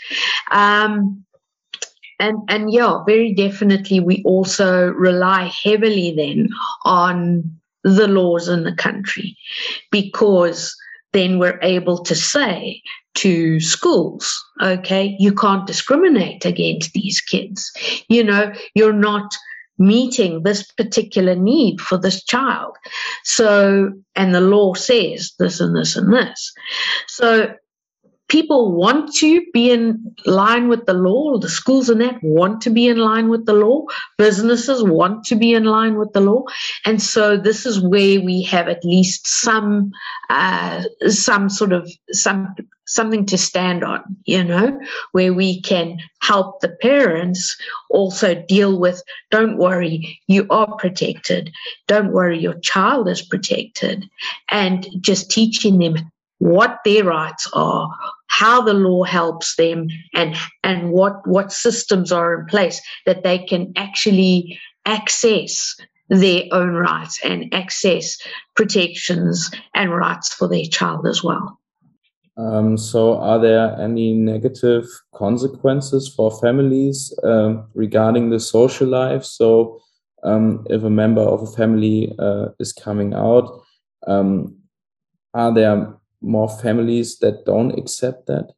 Um, 0.51 1.25
and 2.21 2.39
and 2.49 2.73
yeah 2.73 3.05
very 3.07 3.33
definitely 3.33 4.01
we 4.01 4.23
also 4.25 4.89
rely 4.89 5.53
heavily 5.63 6.15
then 6.17 6.49
on 6.85 7.58
the 7.85 8.09
laws 8.09 8.49
in 8.49 8.65
the 8.65 8.75
country 8.75 9.37
because 9.91 10.75
then 11.13 11.39
we're 11.39 11.59
able 11.63 12.03
to 12.05 12.15
say 12.15 12.83
to 13.15 13.59
schools, 13.61 14.45
okay, 14.63 15.17
you 15.19 15.33
can't 15.33 15.67
discriminate 15.67 16.45
against 16.45 16.93
these 16.93 17.21
kids. 17.21 17.73
You 18.09 18.23
know, 18.23 18.53
you're 18.75 18.93
not 18.93 19.35
meeting 19.79 20.43
this 20.43 20.71
particular 20.73 21.35
need 21.35 21.81
for 21.81 21.97
this 21.99 22.23
child. 22.25 22.77
So, 23.25 23.93
and 24.17 24.35
the 24.35 24.41
law 24.41 24.75
says 24.75 25.33
this 25.39 25.61
and 25.61 25.75
this 25.77 25.97
and 25.97 26.13
this. 26.13 26.53
So 27.07 27.55
people 28.29 28.73
want 28.77 29.13
to 29.15 29.43
be 29.53 29.71
in 29.71 30.15
line 30.27 30.69
with 30.69 30.87
the 30.87 30.93
law, 30.93 31.39
the 31.39 31.49
schools 31.49 31.89
and 31.89 32.01
that 32.01 32.23
want 32.23 32.61
to 32.63 32.71
be 32.71 32.87
in 32.87 32.99
line 32.99 33.29
with 33.29 33.47
the 33.47 33.55
law, 33.55 33.85
businesses 34.19 34.83
want 34.83 35.25
to 35.25 35.35
be 35.35 35.55
in 35.55 35.65
line 35.65 35.97
with 35.97 36.13
the 36.13 36.21
law. 36.21 36.45
And 36.85 37.03
so 37.03 37.37
this 37.37 37.65
is 37.67 37.81
where 37.81 38.21
we 38.21 38.43
have 38.43 38.69
at 38.69 38.85
least 38.85 39.27
some 39.27 39.91
uh, 40.31 40.85
some 41.09 41.49
sort 41.49 41.73
of 41.73 41.91
some 42.13 42.55
something 42.87 43.27
to 43.27 43.37
stand 43.37 43.85
on, 43.85 44.03
you 44.25 44.43
know, 44.43 44.79
where 45.13 45.33
we 45.33 45.61
can 45.61 45.99
help 46.21 46.61
the 46.61 46.71
parents 46.81 47.57
also 47.91 48.35
deal 48.49 48.79
with 48.79 49.03
don't 49.31 49.59
worry, 49.59 50.21
you 50.27 50.47
are 50.51 50.75
protected. 50.77 51.51
Don't 51.87 52.13
worry, 52.13 52.39
your 52.39 52.59
child 52.61 53.09
is 53.09 53.23
protected. 53.23 54.05
And 54.51 54.87
just 55.01 55.31
teaching 55.31 55.79
them 55.79 56.11
what 56.39 56.79
their 56.85 57.05
rights 57.05 57.49
are, 57.53 57.91
how 58.29 58.63
the 58.63 58.75
law 58.75 59.03
helps 59.03 59.57
them, 59.57 59.89
and 60.15 60.37
and 60.63 60.91
what 60.91 61.27
what 61.27 61.53
systems 61.53 62.13
are 62.13 62.41
in 62.41 62.47
place 62.47 62.81
that 63.07 63.23
they 63.23 63.39
can 63.39 63.73
actually 63.77 64.59
access 64.87 65.77
their 66.09 66.45
own 66.53 66.71
rights 66.71 67.21
and 67.23 67.53
access 67.53 68.19
protections 68.57 69.51
and 69.75 69.95
rights 69.95 70.33
for 70.33 70.49
their 70.49 70.65
child 70.65 71.07
as 71.07 71.23
well. 71.23 71.59
Um, 72.39 72.79
so, 72.79 73.19
are 73.19 73.41
there 73.41 73.77
any 73.81 74.15
negative 74.15 74.85
consequences 75.13 76.09
for 76.15 76.31
families 76.41 77.13
uh, 77.25 77.63
regarding 77.75 78.31
the 78.31 78.39
social 78.39 78.87
life? 78.87 79.25
So, 79.25 79.81
um, 80.23 80.65
if 80.71 80.85
a 80.85 80.91
member 80.91 81.21
of 81.21 81.43
a 81.43 81.53
family 81.57 82.15
uh, 82.19 82.51
is 82.61 82.73
coming 82.73 83.13
out, 83.13 83.61
um, 84.07 84.57
are 85.35 85.53
there 85.53 85.98
more 86.21 86.49
families 86.49 87.19
that 87.19 87.45
don't 87.45 87.79
accept 87.79 88.27
that? 88.27 88.53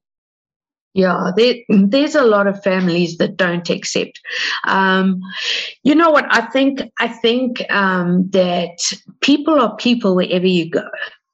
Yeah, 0.95 1.31
there, 1.37 1.55
there's 1.69 2.15
a 2.15 2.25
lot 2.25 2.47
of 2.47 2.63
families 2.63 3.19
that 3.19 3.37
don't 3.37 3.69
accept. 3.71 4.21
Um, 4.67 5.21
you 5.83 5.95
know 5.95 6.11
what? 6.11 6.27
I 6.31 6.43
think 6.47 6.83
I 6.99 7.09
think 7.09 7.63
um, 7.71 8.29
that 8.31 8.79
people 9.21 9.61
are 9.61 9.77
people 9.77 10.17
wherever 10.17 10.47
you 10.47 10.71
go. 10.71 10.85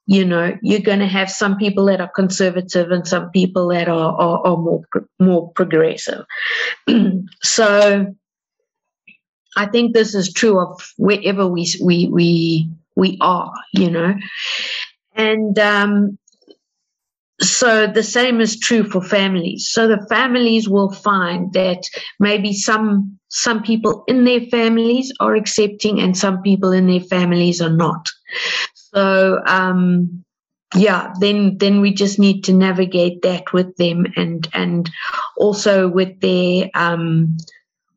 You 0.09 0.23
know, 0.23 0.57
you're 0.61 0.79
going 0.79 0.99
to 0.99 1.07
have 1.07 1.29
some 1.29 1.57
people 1.57 1.85
that 1.87 1.99
are 1.99 2.09
conservative 2.15 2.91
and 2.91 3.05
some 3.05 3.29
people 3.31 3.67
that 3.69 3.89
are 3.89 4.13
are, 4.13 4.47
are 4.47 4.57
more 4.57 4.81
more 5.19 5.51
progressive. 5.51 6.23
so, 7.43 8.15
I 9.57 9.65
think 9.65 9.93
this 9.93 10.15
is 10.15 10.31
true 10.31 10.61
of 10.61 10.93
wherever 10.97 11.45
we 11.47 11.67
we 11.81 12.07
we 12.07 12.69
we 12.95 13.17
are. 13.19 13.51
You 13.73 13.91
know, 13.91 14.15
and 15.17 15.57
um, 15.57 16.17
so 17.41 17.87
the 17.87 18.03
same 18.03 18.41
is 18.41 18.59
true 18.59 18.83
for 18.83 19.01
families. 19.01 19.69
So 19.69 19.87
the 19.87 20.05
families 20.09 20.67
will 20.67 20.91
find 20.91 21.53
that 21.53 21.83
maybe 22.19 22.53
some 22.53 23.19
some 23.29 23.61
people 23.61 24.03
in 24.07 24.23
their 24.23 24.41
families 24.41 25.13
are 25.19 25.35
accepting 25.35 25.99
and 25.99 26.17
some 26.17 26.41
people 26.41 26.71
in 26.71 26.87
their 26.87 27.01
families 27.01 27.61
are 27.61 27.75
not. 27.75 28.07
So 28.73 29.41
um, 29.45 30.23
yeah, 30.75 31.13
then 31.19 31.57
then 31.57 31.81
we 31.81 31.93
just 31.93 32.17
need 32.17 32.43
to 32.45 32.53
navigate 32.53 33.21
that 33.21 33.53
with 33.53 33.75
them 33.77 34.07
and 34.15 34.47
and 34.53 34.89
also 35.37 35.87
with 35.87 36.19
their 36.21 36.69
um, 36.73 37.37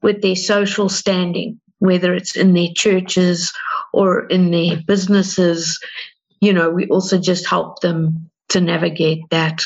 with 0.03 0.21
their 0.21 0.37
social 0.37 0.89
standing, 0.89 1.61
whether 1.79 2.15
it's 2.15 2.37
in 2.37 2.53
their 2.53 2.71
churches 2.75 3.53
or 3.93 4.27
in 4.27 4.51
their 4.51 4.79
businesses 4.87 5.79
you 6.41 6.53
know, 6.53 6.71
we 6.71 6.87
also 6.89 7.19
just 7.19 7.47
help 7.47 7.81
them 7.81 8.31
to 8.49 8.61
navigate 8.61 9.29
that. 9.31 9.63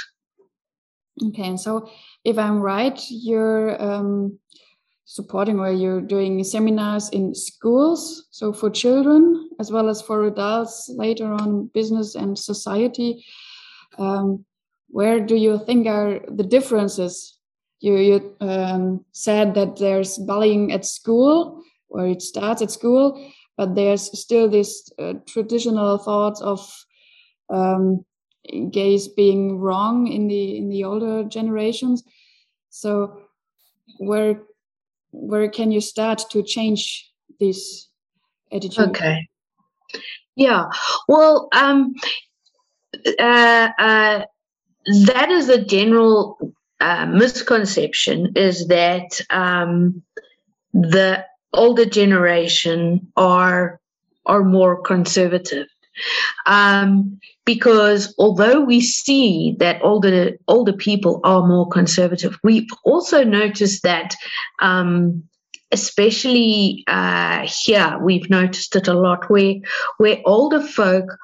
Okay, 1.22 1.56
so 1.56 1.88
if 2.24 2.38
I'm 2.38 2.60
right, 2.60 3.00
you're 3.08 3.80
um, 3.80 4.38
supporting 5.04 5.60
or 5.60 5.70
you're 5.70 6.00
doing 6.00 6.42
seminars 6.42 7.08
in 7.10 7.34
schools, 7.34 8.26
so 8.30 8.52
for 8.52 8.70
children 8.70 9.50
as 9.60 9.70
well 9.70 9.88
as 9.88 10.02
for 10.02 10.24
adults 10.26 10.90
later 10.92 11.32
on, 11.32 11.66
business 11.72 12.14
and 12.14 12.38
society. 12.38 13.24
Um, 13.98 14.44
where 14.88 15.20
do 15.20 15.36
you 15.36 15.58
think 15.64 15.86
are 15.86 16.20
the 16.28 16.42
differences? 16.42 17.38
You, 17.80 17.96
you 17.96 18.36
um, 18.40 19.04
said 19.12 19.54
that 19.54 19.76
there's 19.76 20.18
bullying 20.18 20.72
at 20.72 20.84
school, 20.84 21.62
where 21.88 22.06
it 22.06 22.22
starts 22.22 22.62
at 22.62 22.70
school, 22.70 23.30
but 23.56 23.74
there's 23.74 24.18
still 24.18 24.48
this 24.48 24.90
uh, 24.98 25.14
traditional 25.26 25.98
thoughts 25.98 26.40
of 26.40 26.84
um, 27.50 28.04
gays 28.70 29.08
being 29.08 29.58
wrong 29.58 30.06
in 30.06 30.28
the 30.28 30.56
in 30.56 30.68
the 30.68 30.84
older 30.84 31.24
generations. 31.24 32.02
So 32.70 33.20
where 33.98 34.42
where 35.12 35.48
can 35.48 35.70
you 35.70 35.80
start 35.80 36.24
to 36.30 36.42
change 36.42 37.10
this 37.40 37.88
attitude? 38.52 38.90
Okay. 38.90 39.28
Yeah, 40.36 40.66
well, 41.06 41.48
um, 41.52 41.94
uh, 43.20 43.68
uh, 43.78 44.24
that 45.06 45.30
is 45.30 45.48
a 45.48 45.64
general 45.64 46.38
uh, 46.80 47.06
misconception 47.06 48.32
is 48.34 48.66
that 48.66 49.20
um, 49.30 50.02
the 50.72 51.24
older 51.54 51.84
generation 51.84 53.10
are 53.16 53.80
are 54.26 54.42
more 54.42 54.80
conservative. 54.80 55.66
Um, 56.46 57.20
because 57.44 58.14
although 58.18 58.60
we 58.60 58.80
see 58.80 59.54
that 59.58 59.82
older 59.82 60.32
older 60.48 60.72
people 60.72 61.20
are 61.24 61.46
more 61.46 61.68
conservative, 61.68 62.38
we've 62.42 62.68
also 62.84 63.22
noticed 63.22 63.82
that, 63.82 64.14
um, 64.60 65.22
especially 65.70 66.84
uh, 66.86 67.46
here, 67.46 67.98
we've 68.02 68.28
noticed 68.30 68.74
it 68.76 68.88
a 68.88 68.94
lot 68.94 69.30
where 69.30 69.56
where 69.98 70.20
older 70.24 70.60
folk, 70.60 71.16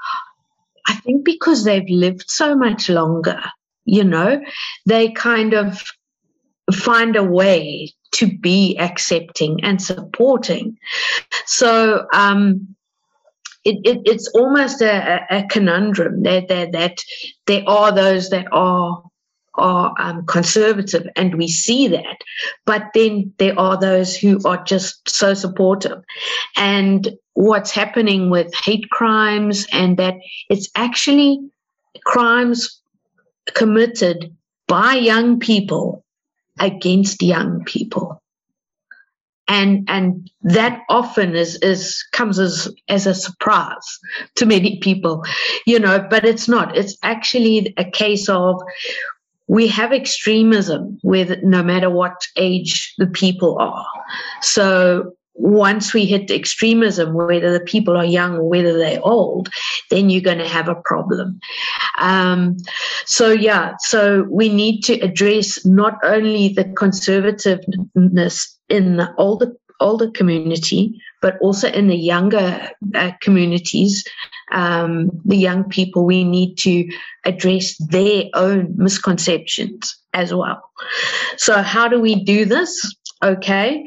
I 0.86 0.94
think 0.94 1.24
because 1.24 1.64
they've 1.64 1.88
lived 1.88 2.30
so 2.30 2.54
much 2.54 2.88
longer, 2.88 3.42
you 3.84 4.04
know, 4.04 4.40
they 4.86 5.10
kind 5.10 5.54
of 5.54 5.82
find 6.72 7.16
a 7.16 7.24
way 7.24 7.92
to 8.12 8.26
be 8.38 8.76
accepting 8.78 9.62
and 9.62 9.80
supporting. 9.80 10.78
So 11.46 12.06
um, 12.12 12.74
it, 13.64 13.78
it, 13.84 14.02
it's 14.04 14.28
almost 14.34 14.80
a, 14.80 15.26
a 15.30 15.46
conundrum 15.48 16.22
that, 16.22 16.48
that, 16.48 16.72
that 16.72 17.04
there 17.46 17.62
are 17.66 17.92
those 17.92 18.30
that 18.30 18.46
are 18.52 19.02
are 19.54 19.92
um, 19.98 20.24
conservative, 20.26 21.06
and 21.16 21.34
we 21.34 21.48
see 21.48 21.88
that. 21.88 22.18
But 22.66 22.84
then 22.94 23.32
there 23.38 23.58
are 23.58 23.78
those 23.78 24.16
who 24.16 24.40
are 24.44 24.62
just 24.62 25.08
so 25.08 25.34
supportive. 25.34 26.02
And 26.56 27.08
what's 27.34 27.72
happening 27.72 28.30
with 28.30 28.54
hate 28.54 28.88
crimes, 28.90 29.66
and 29.72 29.96
that 29.96 30.14
it's 30.48 30.70
actually 30.76 31.40
crimes 32.04 32.80
committed 33.54 34.34
by 34.68 34.94
young 34.94 35.40
people 35.40 36.04
against 36.60 37.22
young 37.22 37.64
people. 37.64 38.22
And 39.48 39.88
and 39.88 40.30
that 40.42 40.82
often 40.88 41.34
is 41.34 41.56
is 41.56 42.04
comes 42.12 42.38
as 42.38 42.72
as 42.88 43.08
a 43.08 43.14
surprise 43.14 43.98
to 44.36 44.46
many 44.46 44.78
people 44.78 45.24
you 45.66 45.80
know 45.80 46.06
but 46.08 46.24
it's 46.24 46.46
not. 46.46 46.76
It's 46.76 46.96
actually 47.02 47.74
a 47.76 47.84
case 47.84 48.28
of 48.28 48.62
we 49.48 49.66
have 49.66 49.92
extremism 49.92 51.00
with 51.02 51.42
no 51.42 51.64
matter 51.64 51.90
what 51.90 52.28
age 52.36 52.94
the 52.98 53.08
people 53.08 53.58
are. 53.58 53.84
So 54.40 55.16
once 55.34 55.94
we 55.94 56.04
hit 56.06 56.30
extremism, 56.30 57.14
whether 57.14 57.52
the 57.52 57.64
people 57.64 57.96
are 57.96 58.04
young 58.04 58.36
or 58.36 58.48
whether 58.48 58.76
they're 58.76 59.00
old, 59.02 59.48
then 59.90 60.10
you're 60.10 60.20
going 60.20 60.38
to 60.38 60.48
have 60.48 60.68
a 60.68 60.74
problem. 60.74 61.40
Um, 61.98 62.56
so, 63.06 63.30
yeah, 63.30 63.74
so 63.80 64.26
we 64.30 64.48
need 64.48 64.82
to 64.82 64.94
address 65.00 65.64
not 65.64 65.98
only 66.04 66.50
the 66.50 66.64
conservativeness 66.64 68.46
in 68.68 68.96
the 68.96 69.12
older 69.16 69.52
older 69.80 70.10
community, 70.10 71.00
but 71.22 71.38
also 71.40 71.66
in 71.68 71.88
the 71.88 71.96
younger 71.96 72.68
uh, 72.94 73.12
communities, 73.22 74.04
um, 74.52 75.10
the 75.24 75.38
young 75.38 75.64
people, 75.64 76.04
we 76.04 76.22
need 76.22 76.56
to 76.56 76.86
address 77.24 77.78
their 77.88 78.24
own 78.34 78.74
misconceptions 78.76 79.96
as 80.12 80.34
well. 80.34 80.60
So, 81.38 81.62
how 81.62 81.88
do 81.88 81.98
we 81.98 82.22
do 82.22 82.44
this? 82.44 82.94
Okay 83.22 83.86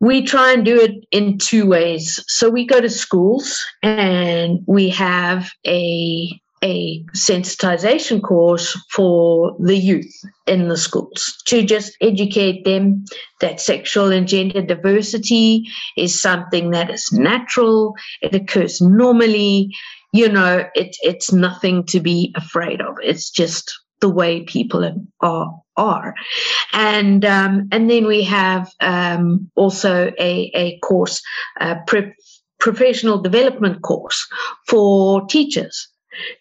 we 0.00 0.22
try 0.22 0.52
and 0.52 0.64
do 0.64 0.80
it 0.80 1.06
in 1.10 1.38
two 1.38 1.66
ways. 1.66 2.22
So 2.28 2.50
we 2.50 2.66
go 2.66 2.80
to 2.80 2.90
schools 2.90 3.64
and 3.82 4.60
we 4.66 4.88
have 4.90 5.50
a 5.66 6.40
a 6.62 7.04
sensitization 7.14 8.20
course 8.20 8.76
for 8.90 9.56
the 9.60 9.76
youth 9.76 10.12
in 10.46 10.68
the 10.68 10.76
schools 10.76 11.40
to 11.46 11.62
just 11.62 11.96
educate 12.00 12.64
them 12.64 13.04
that 13.40 13.60
sexual 13.60 14.10
and 14.10 14.26
gender 14.26 14.62
diversity 14.62 15.64
is 15.96 16.20
something 16.20 16.70
that 16.70 16.90
is 16.90 17.12
natural, 17.12 17.94
it 18.22 18.34
occurs 18.34 18.80
normally, 18.80 19.72
you 20.12 20.28
know, 20.28 20.64
it, 20.74 20.96
it's 21.02 21.32
nothing 21.32 21.84
to 21.84 22.00
be 22.00 22.34
afraid 22.36 22.80
of. 22.80 22.96
It's 23.02 23.30
just 23.30 23.72
the 24.00 24.08
way 24.08 24.42
people 24.42 24.84
are 25.20 25.60
are 25.76 26.14
and 26.72 27.24
um, 27.24 27.68
and 27.70 27.88
then 27.90 28.06
we 28.06 28.24
have 28.24 28.70
um, 28.80 29.50
also 29.54 30.12
a, 30.18 30.50
a 30.54 30.78
course 30.80 31.22
pre- 31.86 32.14
professional 32.58 33.18
development 33.18 33.82
course 33.82 34.26
for 34.66 35.24
teachers 35.26 35.88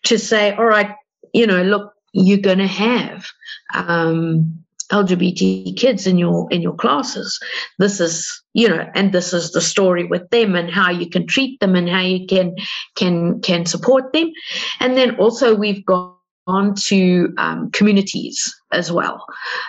to 0.03 0.17
say 0.17 0.53
all 0.55 0.65
right 0.65 0.95
you 1.33 1.45
know 1.45 1.61
look 1.61 1.93
you're 2.13 2.39
going 2.39 2.57
to 2.57 2.67
have 2.67 3.27
um, 3.75 4.63
LGBT 4.91 5.75
kids 5.75 6.07
in 6.07 6.17
your 6.17 6.47
in 6.51 6.61
your 6.61 6.75
classes. 6.75 7.39
This 7.77 7.99
is 7.99 8.41
you 8.53 8.69
know, 8.69 8.89
and 8.95 9.11
this 9.11 9.33
is 9.33 9.51
the 9.51 9.61
story 9.61 10.05
with 10.05 10.29
them 10.29 10.55
and 10.55 10.69
how 10.69 10.89
you 10.89 11.09
can 11.09 11.27
treat 11.27 11.59
them 11.59 11.75
and 11.75 11.89
how 11.89 12.01
you 12.01 12.25
can 12.25 12.55
can 12.95 13.41
can 13.41 13.65
support 13.65 14.13
them. 14.13 14.31
And 14.79 14.95
then 14.95 15.17
also 15.17 15.55
we've 15.55 15.85
got 15.85 16.16
onto 16.47 17.33
um, 17.37 17.69
communities 17.71 18.55
as 18.71 18.91
well. 18.91 19.25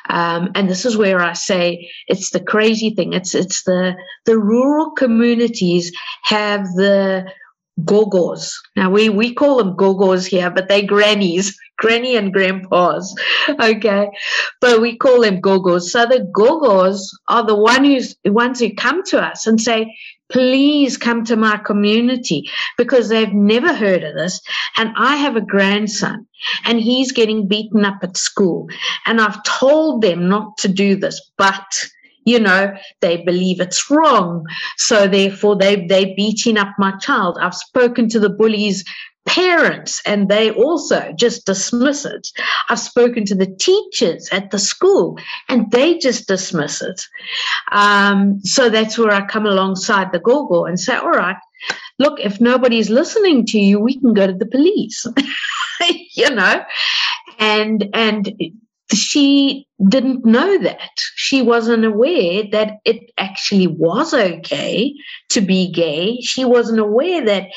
Um, 0.08 0.50
and 0.54 0.68
this 0.68 0.84
is 0.84 0.96
where 0.96 1.20
I 1.20 1.32
say 1.32 1.90
it's 2.06 2.30
the 2.30 2.40
crazy 2.40 2.90
thing. 2.90 3.12
It's 3.12 3.34
it's 3.34 3.64
the 3.64 3.96
the 4.26 4.38
rural 4.38 4.92
communities 4.92 5.92
have 6.22 6.64
the 6.76 7.30
gogos. 7.84 8.52
Now 8.76 8.90
we 8.90 9.08
we 9.08 9.34
call 9.34 9.58
them 9.58 9.76
gogos 9.76 10.26
here, 10.26 10.50
but 10.50 10.68
they 10.68 10.82
grannies, 10.82 11.58
granny 11.78 12.16
and 12.16 12.32
grandpas. 12.32 13.14
Okay, 13.60 14.10
but 14.60 14.80
we 14.80 14.96
call 14.96 15.22
them 15.22 15.40
gogos. 15.40 15.90
So 15.90 16.06
the 16.06 16.20
gogos 16.32 17.00
are 17.28 17.46
the 17.46 17.56
one 17.56 17.84
who's 17.84 18.16
the 18.24 18.32
ones 18.32 18.60
who 18.60 18.74
come 18.74 19.02
to 19.04 19.20
us 19.20 19.46
and 19.46 19.60
say, 19.60 19.94
please 20.30 20.96
come 20.96 21.24
to 21.24 21.36
my 21.36 21.56
community 21.58 22.48
because 22.76 23.08
they've 23.08 23.32
never 23.32 23.74
heard 23.74 24.02
of 24.02 24.14
this. 24.14 24.40
And 24.76 24.90
I 24.96 25.16
have 25.16 25.36
a 25.36 25.40
grandson 25.40 26.26
and 26.64 26.80
he's 26.80 27.12
getting 27.12 27.48
beaten 27.48 27.84
up 27.84 27.98
at 28.02 28.16
school. 28.16 28.68
And 29.06 29.20
I've 29.20 29.42
told 29.44 30.02
them 30.02 30.28
not 30.28 30.56
to 30.58 30.68
do 30.68 30.96
this, 30.96 31.20
but 31.36 31.64
you 32.24 32.38
know 32.38 32.74
they 33.00 33.22
believe 33.24 33.58
it's 33.58 33.90
wrong 33.90 34.44
so 34.76 35.08
therefore 35.08 35.56
they 35.56 35.86
they're 35.86 36.14
beating 36.14 36.58
up 36.58 36.68
my 36.78 36.92
child 36.98 37.38
i've 37.40 37.54
spoken 37.54 38.06
to 38.06 38.20
the 38.20 38.28
bullies 38.28 38.84
parents 39.28 40.00
and 40.06 40.28
they 40.28 40.50
also 40.50 41.12
just 41.12 41.44
dismiss 41.44 42.04
it. 42.06 42.28
I've 42.70 42.78
spoken 42.78 43.26
to 43.26 43.34
the 43.34 43.46
teachers 43.46 44.28
at 44.32 44.50
the 44.50 44.58
school 44.58 45.18
and 45.48 45.70
they 45.70 45.98
just 45.98 46.26
dismiss 46.26 46.80
it. 46.80 47.06
Um, 47.70 48.40
so 48.42 48.70
that's 48.70 48.96
where 48.96 49.12
I 49.12 49.26
come 49.26 49.44
alongside 49.46 50.12
the 50.12 50.18
Gogo 50.18 50.64
and 50.64 50.80
say, 50.80 50.96
all 50.96 51.10
right, 51.10 51.36
look, 51.98 52.18
if 52.20 52.40
nobody's 52.40 52.88
listening 52.88 53.44
to 53.46 53.58
you, 53.58 53.78
we 53.78 53.98
can 53.98 54.14
go 54.14 54.26
to 54.26 54.32
the 54.32 54.46
police, 54.46 55.06
you 56.14 56.30
know, 56.30 56.64
and, 57.38 57.86
and, 57.92 58.32
she 58.94 59.66
didn't 59.86 60.24
know 60.24 60.56
that. 60.62 60.90
She 61.14 61.42
wasn't 61.42 61.84
aware 61.84 62.44
that 62.52 62.78
it 62.86 63.10
actually 63.18 63.66
was 63.66 64.14
okay 64.14 64.94
to 65.28 65.42
be 65.42 65.70
gay. 65.70 66.22
She 66.22 66.42
wasn't 66.46 66.80
aware 66.80 67.22
that 67.26 67.48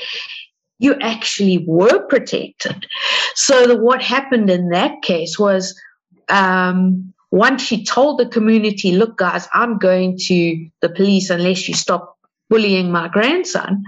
you 0.81 0.95
actually 0.99 1.63
were 1.67 2.07
protected. 2.07 2.87
So 3.35 3.67
the, 3.67 3.77
what 3.77 4.01
happened 4.01 4.49
in 4.49 4.69
that 4.69 5.03
case 5.03 5.37
was 5.37 5.79
um, 6.27 7.13
once 7.29 7.61
she 7.61 7.85
told 7.85 8.19
the 8.19 8.25
community, 8.25 8.93
look, 8.93 9.15
guys, 9.17 9.47
I'm 9.53 9.77
going 9.77 10.17
to 10.23 10.67
the 10.81 10.89
police 10.89 11.29
unless 11.29 11.67
you 11.69 11.75
stop 11.75 12.17
bullying 12.49 12.91
my 12.91 13.07
grandson, 13.09 13.83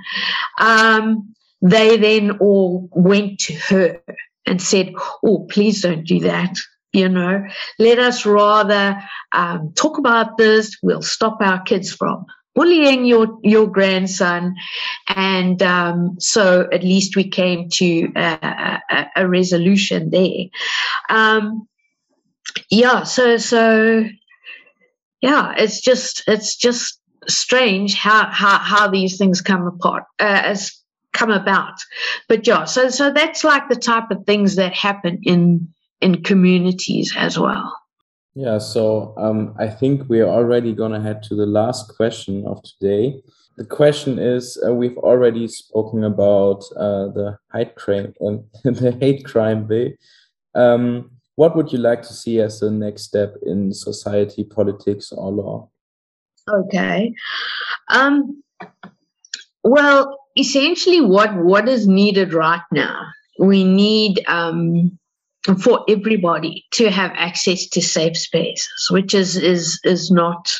um, 0.59 1.33
they 1.61 1.97
then 1.97 2.37
all 2.37 2.87
went 2.91 3.39
to 3.39 3.53
her 3.53 4.01
and 4.45 4.61
said, 4.61 4.93
oh, 5.25 5.47
please 5.49 5.81
don't 5.81 6.05
do 6.05 6.19
that. 6.19 6.57
You 6.93 7.09
know, 7.09 7.43
let 7.79 7.97
us 7.97 8.23
rather 8.23 9.01
um, 9.31 9.73
talk 9.73 9.97
about 9.97 10.37
this. 10.37 10.77
We'll 10.83 11.01
stop 11.01 11.37
our 11.41 11.63
kids 11.63 11.91
from 11.91 12.27
bullying 12.55 13.05
your 13.05 13.39
your 13.43 13.67
grandson. 13.67 14.55
And 15.07 15.61
um, 15.61 16.15
so 16.19 16.67
at 16.71 16.83
least 16.83 17.15
we 17.15 17.29
came 17.29 17.69
to 17.73 18.11
a, 18.15 18.79
a, 18.89 19.07
a 19.17 19.27
resolution 19.27 20.09
there. 20.09 20.45
Um, 21.09 21.67
yeah 22.69 23.03
so 23.03 23.37
so 23.37 24.05
yeah 25.21 25.53
it's 25.57 25.81
just 25.81 26.23
it's 26.27 26.55
just 26.55 26.99
strange 27.27 27.95
how 27.95 28.27
how, 28.31 28.57
how 28.59 28.87
these 28.89 29.17
things 29.17 29.41
come 29.41 29.65
apart 29.65 30.03
uh, 30.19 30.41
as 30.45 30.71
come 31.13 31.31
about. 31.31 31.75
But 32.27 32.45
yeah 32.47 32.65
so 32.65 32.89
so 32.89 33.11
that's 33.11 33.43
like 33.43 33.69
the 33.69 33.75
type 33.75 34.11
of 34.11 34.25
things 34.25 34.55
that 34.55 34.73
happen 34.73 35.19
in 35.23 35.69
in 36.01 36.23
communities 36.23 37.13
as 37.15 37.39
well 37.39 37.82
Yeah, 38.35 38.57
so 38.57 39.13
um, 39.17 39.53
I 39.59 39.67
think 39.67 40.09
we're 40.09 40.27
already 40.27 40.73
going 40.73 40.91
to 40.91 41.01
head 41.01 41.21
to 41.23 41.35
the 41.35 41.45
last 41.45 41.95
question 41.95 42.45
of 42.47 42.63
today. 42.63 43.21
The 43.57 43.65
question 43.65 44.17
is: 44.17 44.61
uh, 44.65 44.73
We've 44.73 44.97
already 44.97 45.47
spoken 45.47 46.03
about 46.03 46.63
uh, 46.75 47.09
the 47.09 47.37
hate 47.53 47.75
crime, 47.75 48.13
uh, 48.25 48.37
the 48.63 48.97
hate 48.99 49.23
crime 49.23 49.67
bill. 49.67 49.91
Um, 50.55 51.11
what 51.35 51.55
would 51.55 51.71
you 51.71 51.77
like 51.77 52.01
to 52.03 52.13
see 52.13 52.39
as 52.39 52.59
the 52.59 52.71
next 52.71 53.03
step 53.03 53.35
in 53.45 53.71
society, 53.71 54.43
politics, 54.43 55.11
or 55.11 55.31
law? 55.31 55.69
Okay. 56.49 57.13
Um, 57.89 58.43
well, 59.63 60.17
essentially, 60.35 61.01
what 61.01 61.35
what 61.35 61.69
is 61.69 61.87
needed 61.87 62.33
right 62.33 62.63
now? 62.71 63.07
We 63.37 63.63
need 63.63 64.23
um, 64.27 64.97
for 65.61 65.83
everybody 65.89 66.65
to 66.71 66.89
have 66.89 67.11
access 67.15 67.67
to 67.67 67.81
safe 67.81 68.17
spaces, 68.17 68.87
which 68.89 69.13
is 69.13 69.35
is 69.35 69.79
is 69.83 70.09
not 70.11 70.53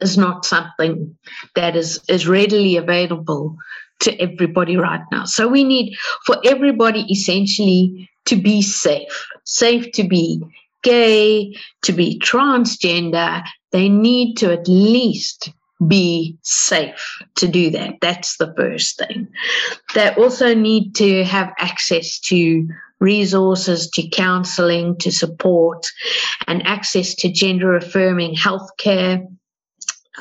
is 0.00 0.18
not 0.18 0.44
something 0.44 1.16
that 1.54 1.76
is 1.76 2.00
is 2.08 2.26
readily 2.26 2.76
available 2.76 3.56
to 4.00 4.20
everybody 4.20 4.76
right 4.76 5.02
now. 5.10 5.24
So 5.24 5.48
we 5.48 5.64
need 5.64 5.96
for 6.26 6.36
everybody 6.44 7.02
essentially 7.10 8.08
to 8.26 8.36
be 8.36 8.62
safe, 8.62 9.26
safe 9.44 9.90
to 9.92 10.04
be 10.04 10.42
gay, 10.82 11.56
to 11.82 11.92
be 11.92 12.18
transgender. 12.20 13.42
They 13.72 13.88
need 13.88 14.36
to 14.36 14.52
at 14.52 14.68
least 14.68 15.52
be 15.86 16.36
safe 16.42 17.18
to 17.36 17.46
do 17.46 17.70
that. 17.70 17.94
That's 18.00 18.36
the 18.36 18.52
first 18.56 18.98
thing. 18.98 19.28
They 19.94 20.10
also 20.14 20.54
need 20.54 20.94
to 20.96 21.24
have 21.24 21.52
access 21.58 22.18
to 22.20 22.68
resources 23.00 23.90
to 23.90 24.08
counseling, 24.08 24.96
to 24.98 25.10
support, 25.10 25.86
and 26.46 26.66
access 26.66 27.14
to 27.16 27.30
gender 27.30 27.74
affirming 27.76 28.34
healthcare. 28.34 29.26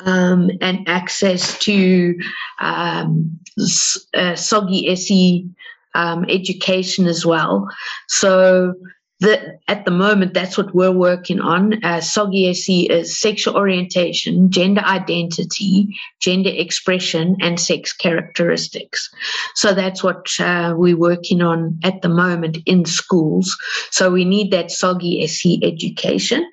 Um, 0.05 0.51
and 0.61 0.87
access 0.87 1.57
to 1.61 2.19
um, 2.59 3.39
uh, 3.57 4.35
SOGIESC 4.35 5.49
um, 5.95 6.25
education 6.29 7.07
as 7.07 7.25
well. 7.25 7.67
So 8.07 8.75
that 9.19 9.59
at 9.67 9.83
the 9.85 9.91
moment 9.91 10.33
that's 10.33 10.57
what 10.57 10.75
we're 10.75 10.91
working 10.91 11.39
on. 11.39 11.73
Uh, 11.83 11.99
SOGIESC 11.99 12.89
is 12.89 13.19
sexual 13.19 13.55
orientation 13.55 14.51
gender 14.51 14.81
identity 14.81 15.95
gender 16.19 16.51
expression 16.53 17.35
and 17.41 17.59
sex 17.59 17.93
characteristics. 17.93 19.09
So 19.55 19.73
that's 19.73 20.03
what 20.03 20.27
uh, 20.39 20.75
we're 20.77 20.97
working 20.97 21.41
on 21.41 21.79
at 21.83 22.01
the 22.01 22.09
moment 22.09 22.57
in 22.65 22.85
schools. 22.85 23.57
So 23.91 24.11
we 24.11 24.25
need 24.25 24.51
that 24.51 24.67
SOGIESC 24.67 25.63
education 25.63 26.47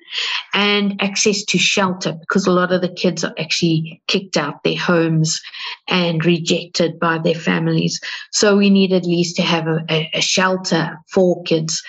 and 0.53 0.99
access 1.01 1.43
to 1.45 1.57
shelter 1.57 2.13
because 2.13 2.47
a 2.47 2.51
lot 2.51 2.71
of 2.71 2.81
the 2.81 2.89
kids 2.89 3.23
are 3.23 3.35
actually 3.37 4.01
kicked 4.07 4.37
out 4.37 4.63
their 4.63 4.77
homes 4.77 5.39
and 5.87 6.25
rejected 6.25 6.99
by 6.99 7.19
their 7.19 7.35
families. 7.35 7.99
So 8.31 8.57
we 8.57 8.69
need 8.69 8.91
at 8.91 9.05
least 9.05 9.35
to 9.35 9.43
have 9.43 9.67
a, 9.67 9.85
a, 9.89 10.09
a 10.15 10.21
shelter 10.21 10.97
for 11.07 11.43
kids 11.43 11.83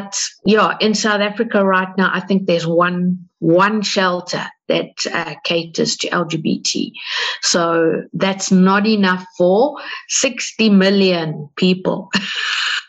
but 0.00 0.18
yeah, 0.44 0.76
in 0.80 0.94
South 0.94 1.20
Africa 1.20 1.64
right 1.64 1.88
now, 1.96 2.10
I 2.12 2.20
think 2.20 2.46
there's 2.46 2.66
one 2.66 3.28
one 3.40 3.82
shelter 3.82 4.44
that 4.68 5.06
uh, 5.12 5.34
caters 5.44 5.96
to 5.96 6.08
LGBT. 6.08 6.92
So 7.42 8.02
that's 8.12 8.52
not 8.52 8.86
enough 8.86 9.24
for 9.38 9.80
60 10.08 10.68
million 10.70 11.48
people. 11.56 12.10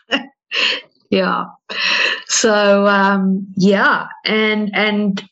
yeah. 1.10 1.44
So 2.28 2.86
um, 2.86 3.46
yeah, 3.56 4.06
and 4.24 4.70
and 4.74 5.22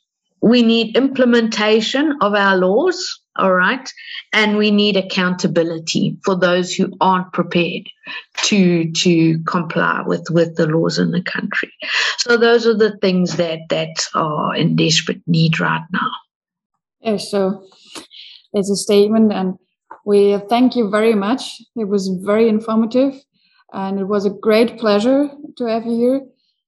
we 0.42 0.62
need 0.62 0.96
implementation 0.96 2.16
of 2.20 2.34
our 2.34 2.56
laws 2.56 3.19
all 3.36 3.52
right. 3.54 3.92
And 4.32 4.56
we 4.56 4.70
need 4.70 4.96
accountability 4.96 6.18
for 6.24 6.36
those 6.36 6.74
who 6.74 6.92
aren't 7.00 7.32
prepared 7.32 7.88
to 8.44 8.90
to 8.90 9.38
comply 9.44 10.02
with 10.04 10.26
with 10.30 10.56
the 10.56 10.66
laws 10.66 10.98
in 10.98 11.12
the 11.12 11.22
country. 11.22 11.72
So 12.18 12.36
those 12.36 12.66
are 12.66 12.76
the 12.76 12.96
things 12.98 13.36
that 13.36 13.60
that 13.68 14.06
are 14.14 14.54
in 14.54 14.76
desperate 14.76 15.22
need 15.26 15.60
right 15.60 15.84
now. 15.92 16.10
Yeah 17.00 17.18
so 17.18 17.64
there's 18.52 18.70
a 18.70 18.76
statement 18.76 19.32
and 19.32 19.54
we 20.04 20.36
thank 20.48 20.74
you 20.74 20.90
very 20.90 21.14
much. 21.14 21.62
It 21.76 21.88
was 21.88 22.08
very 22.08 22.48
informative 22.48 23.14
and 23.72 24.00
it 24.00 24.08
was 24.08 24.26
a 24.26 24.30
great 24.30 24.78
pleasure 24.78 25.30
to 25.56 25.64
have 25.66 25.86
you 25.86 25.96
here. 25.96 26.26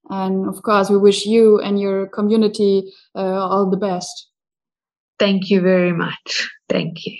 And 0.09 0.47
of 0.47 0.61
course 0.63 0.89
we 0.89 0.97
wish 0.97 1.25
you 1.25 1.59
and 1.59 1.79
your 1.79 2.07
community 2.07 2.93
uh, 3.15 3.19
all 3.19 3.69
the 3.69 3.77
best 3.77 4.29
Thank 5.23 5.49
you 5.49 5.61
very 5.61 5.93
much. 5.93 6.51
Thank 6.67 7.05
you. 7.05 7.17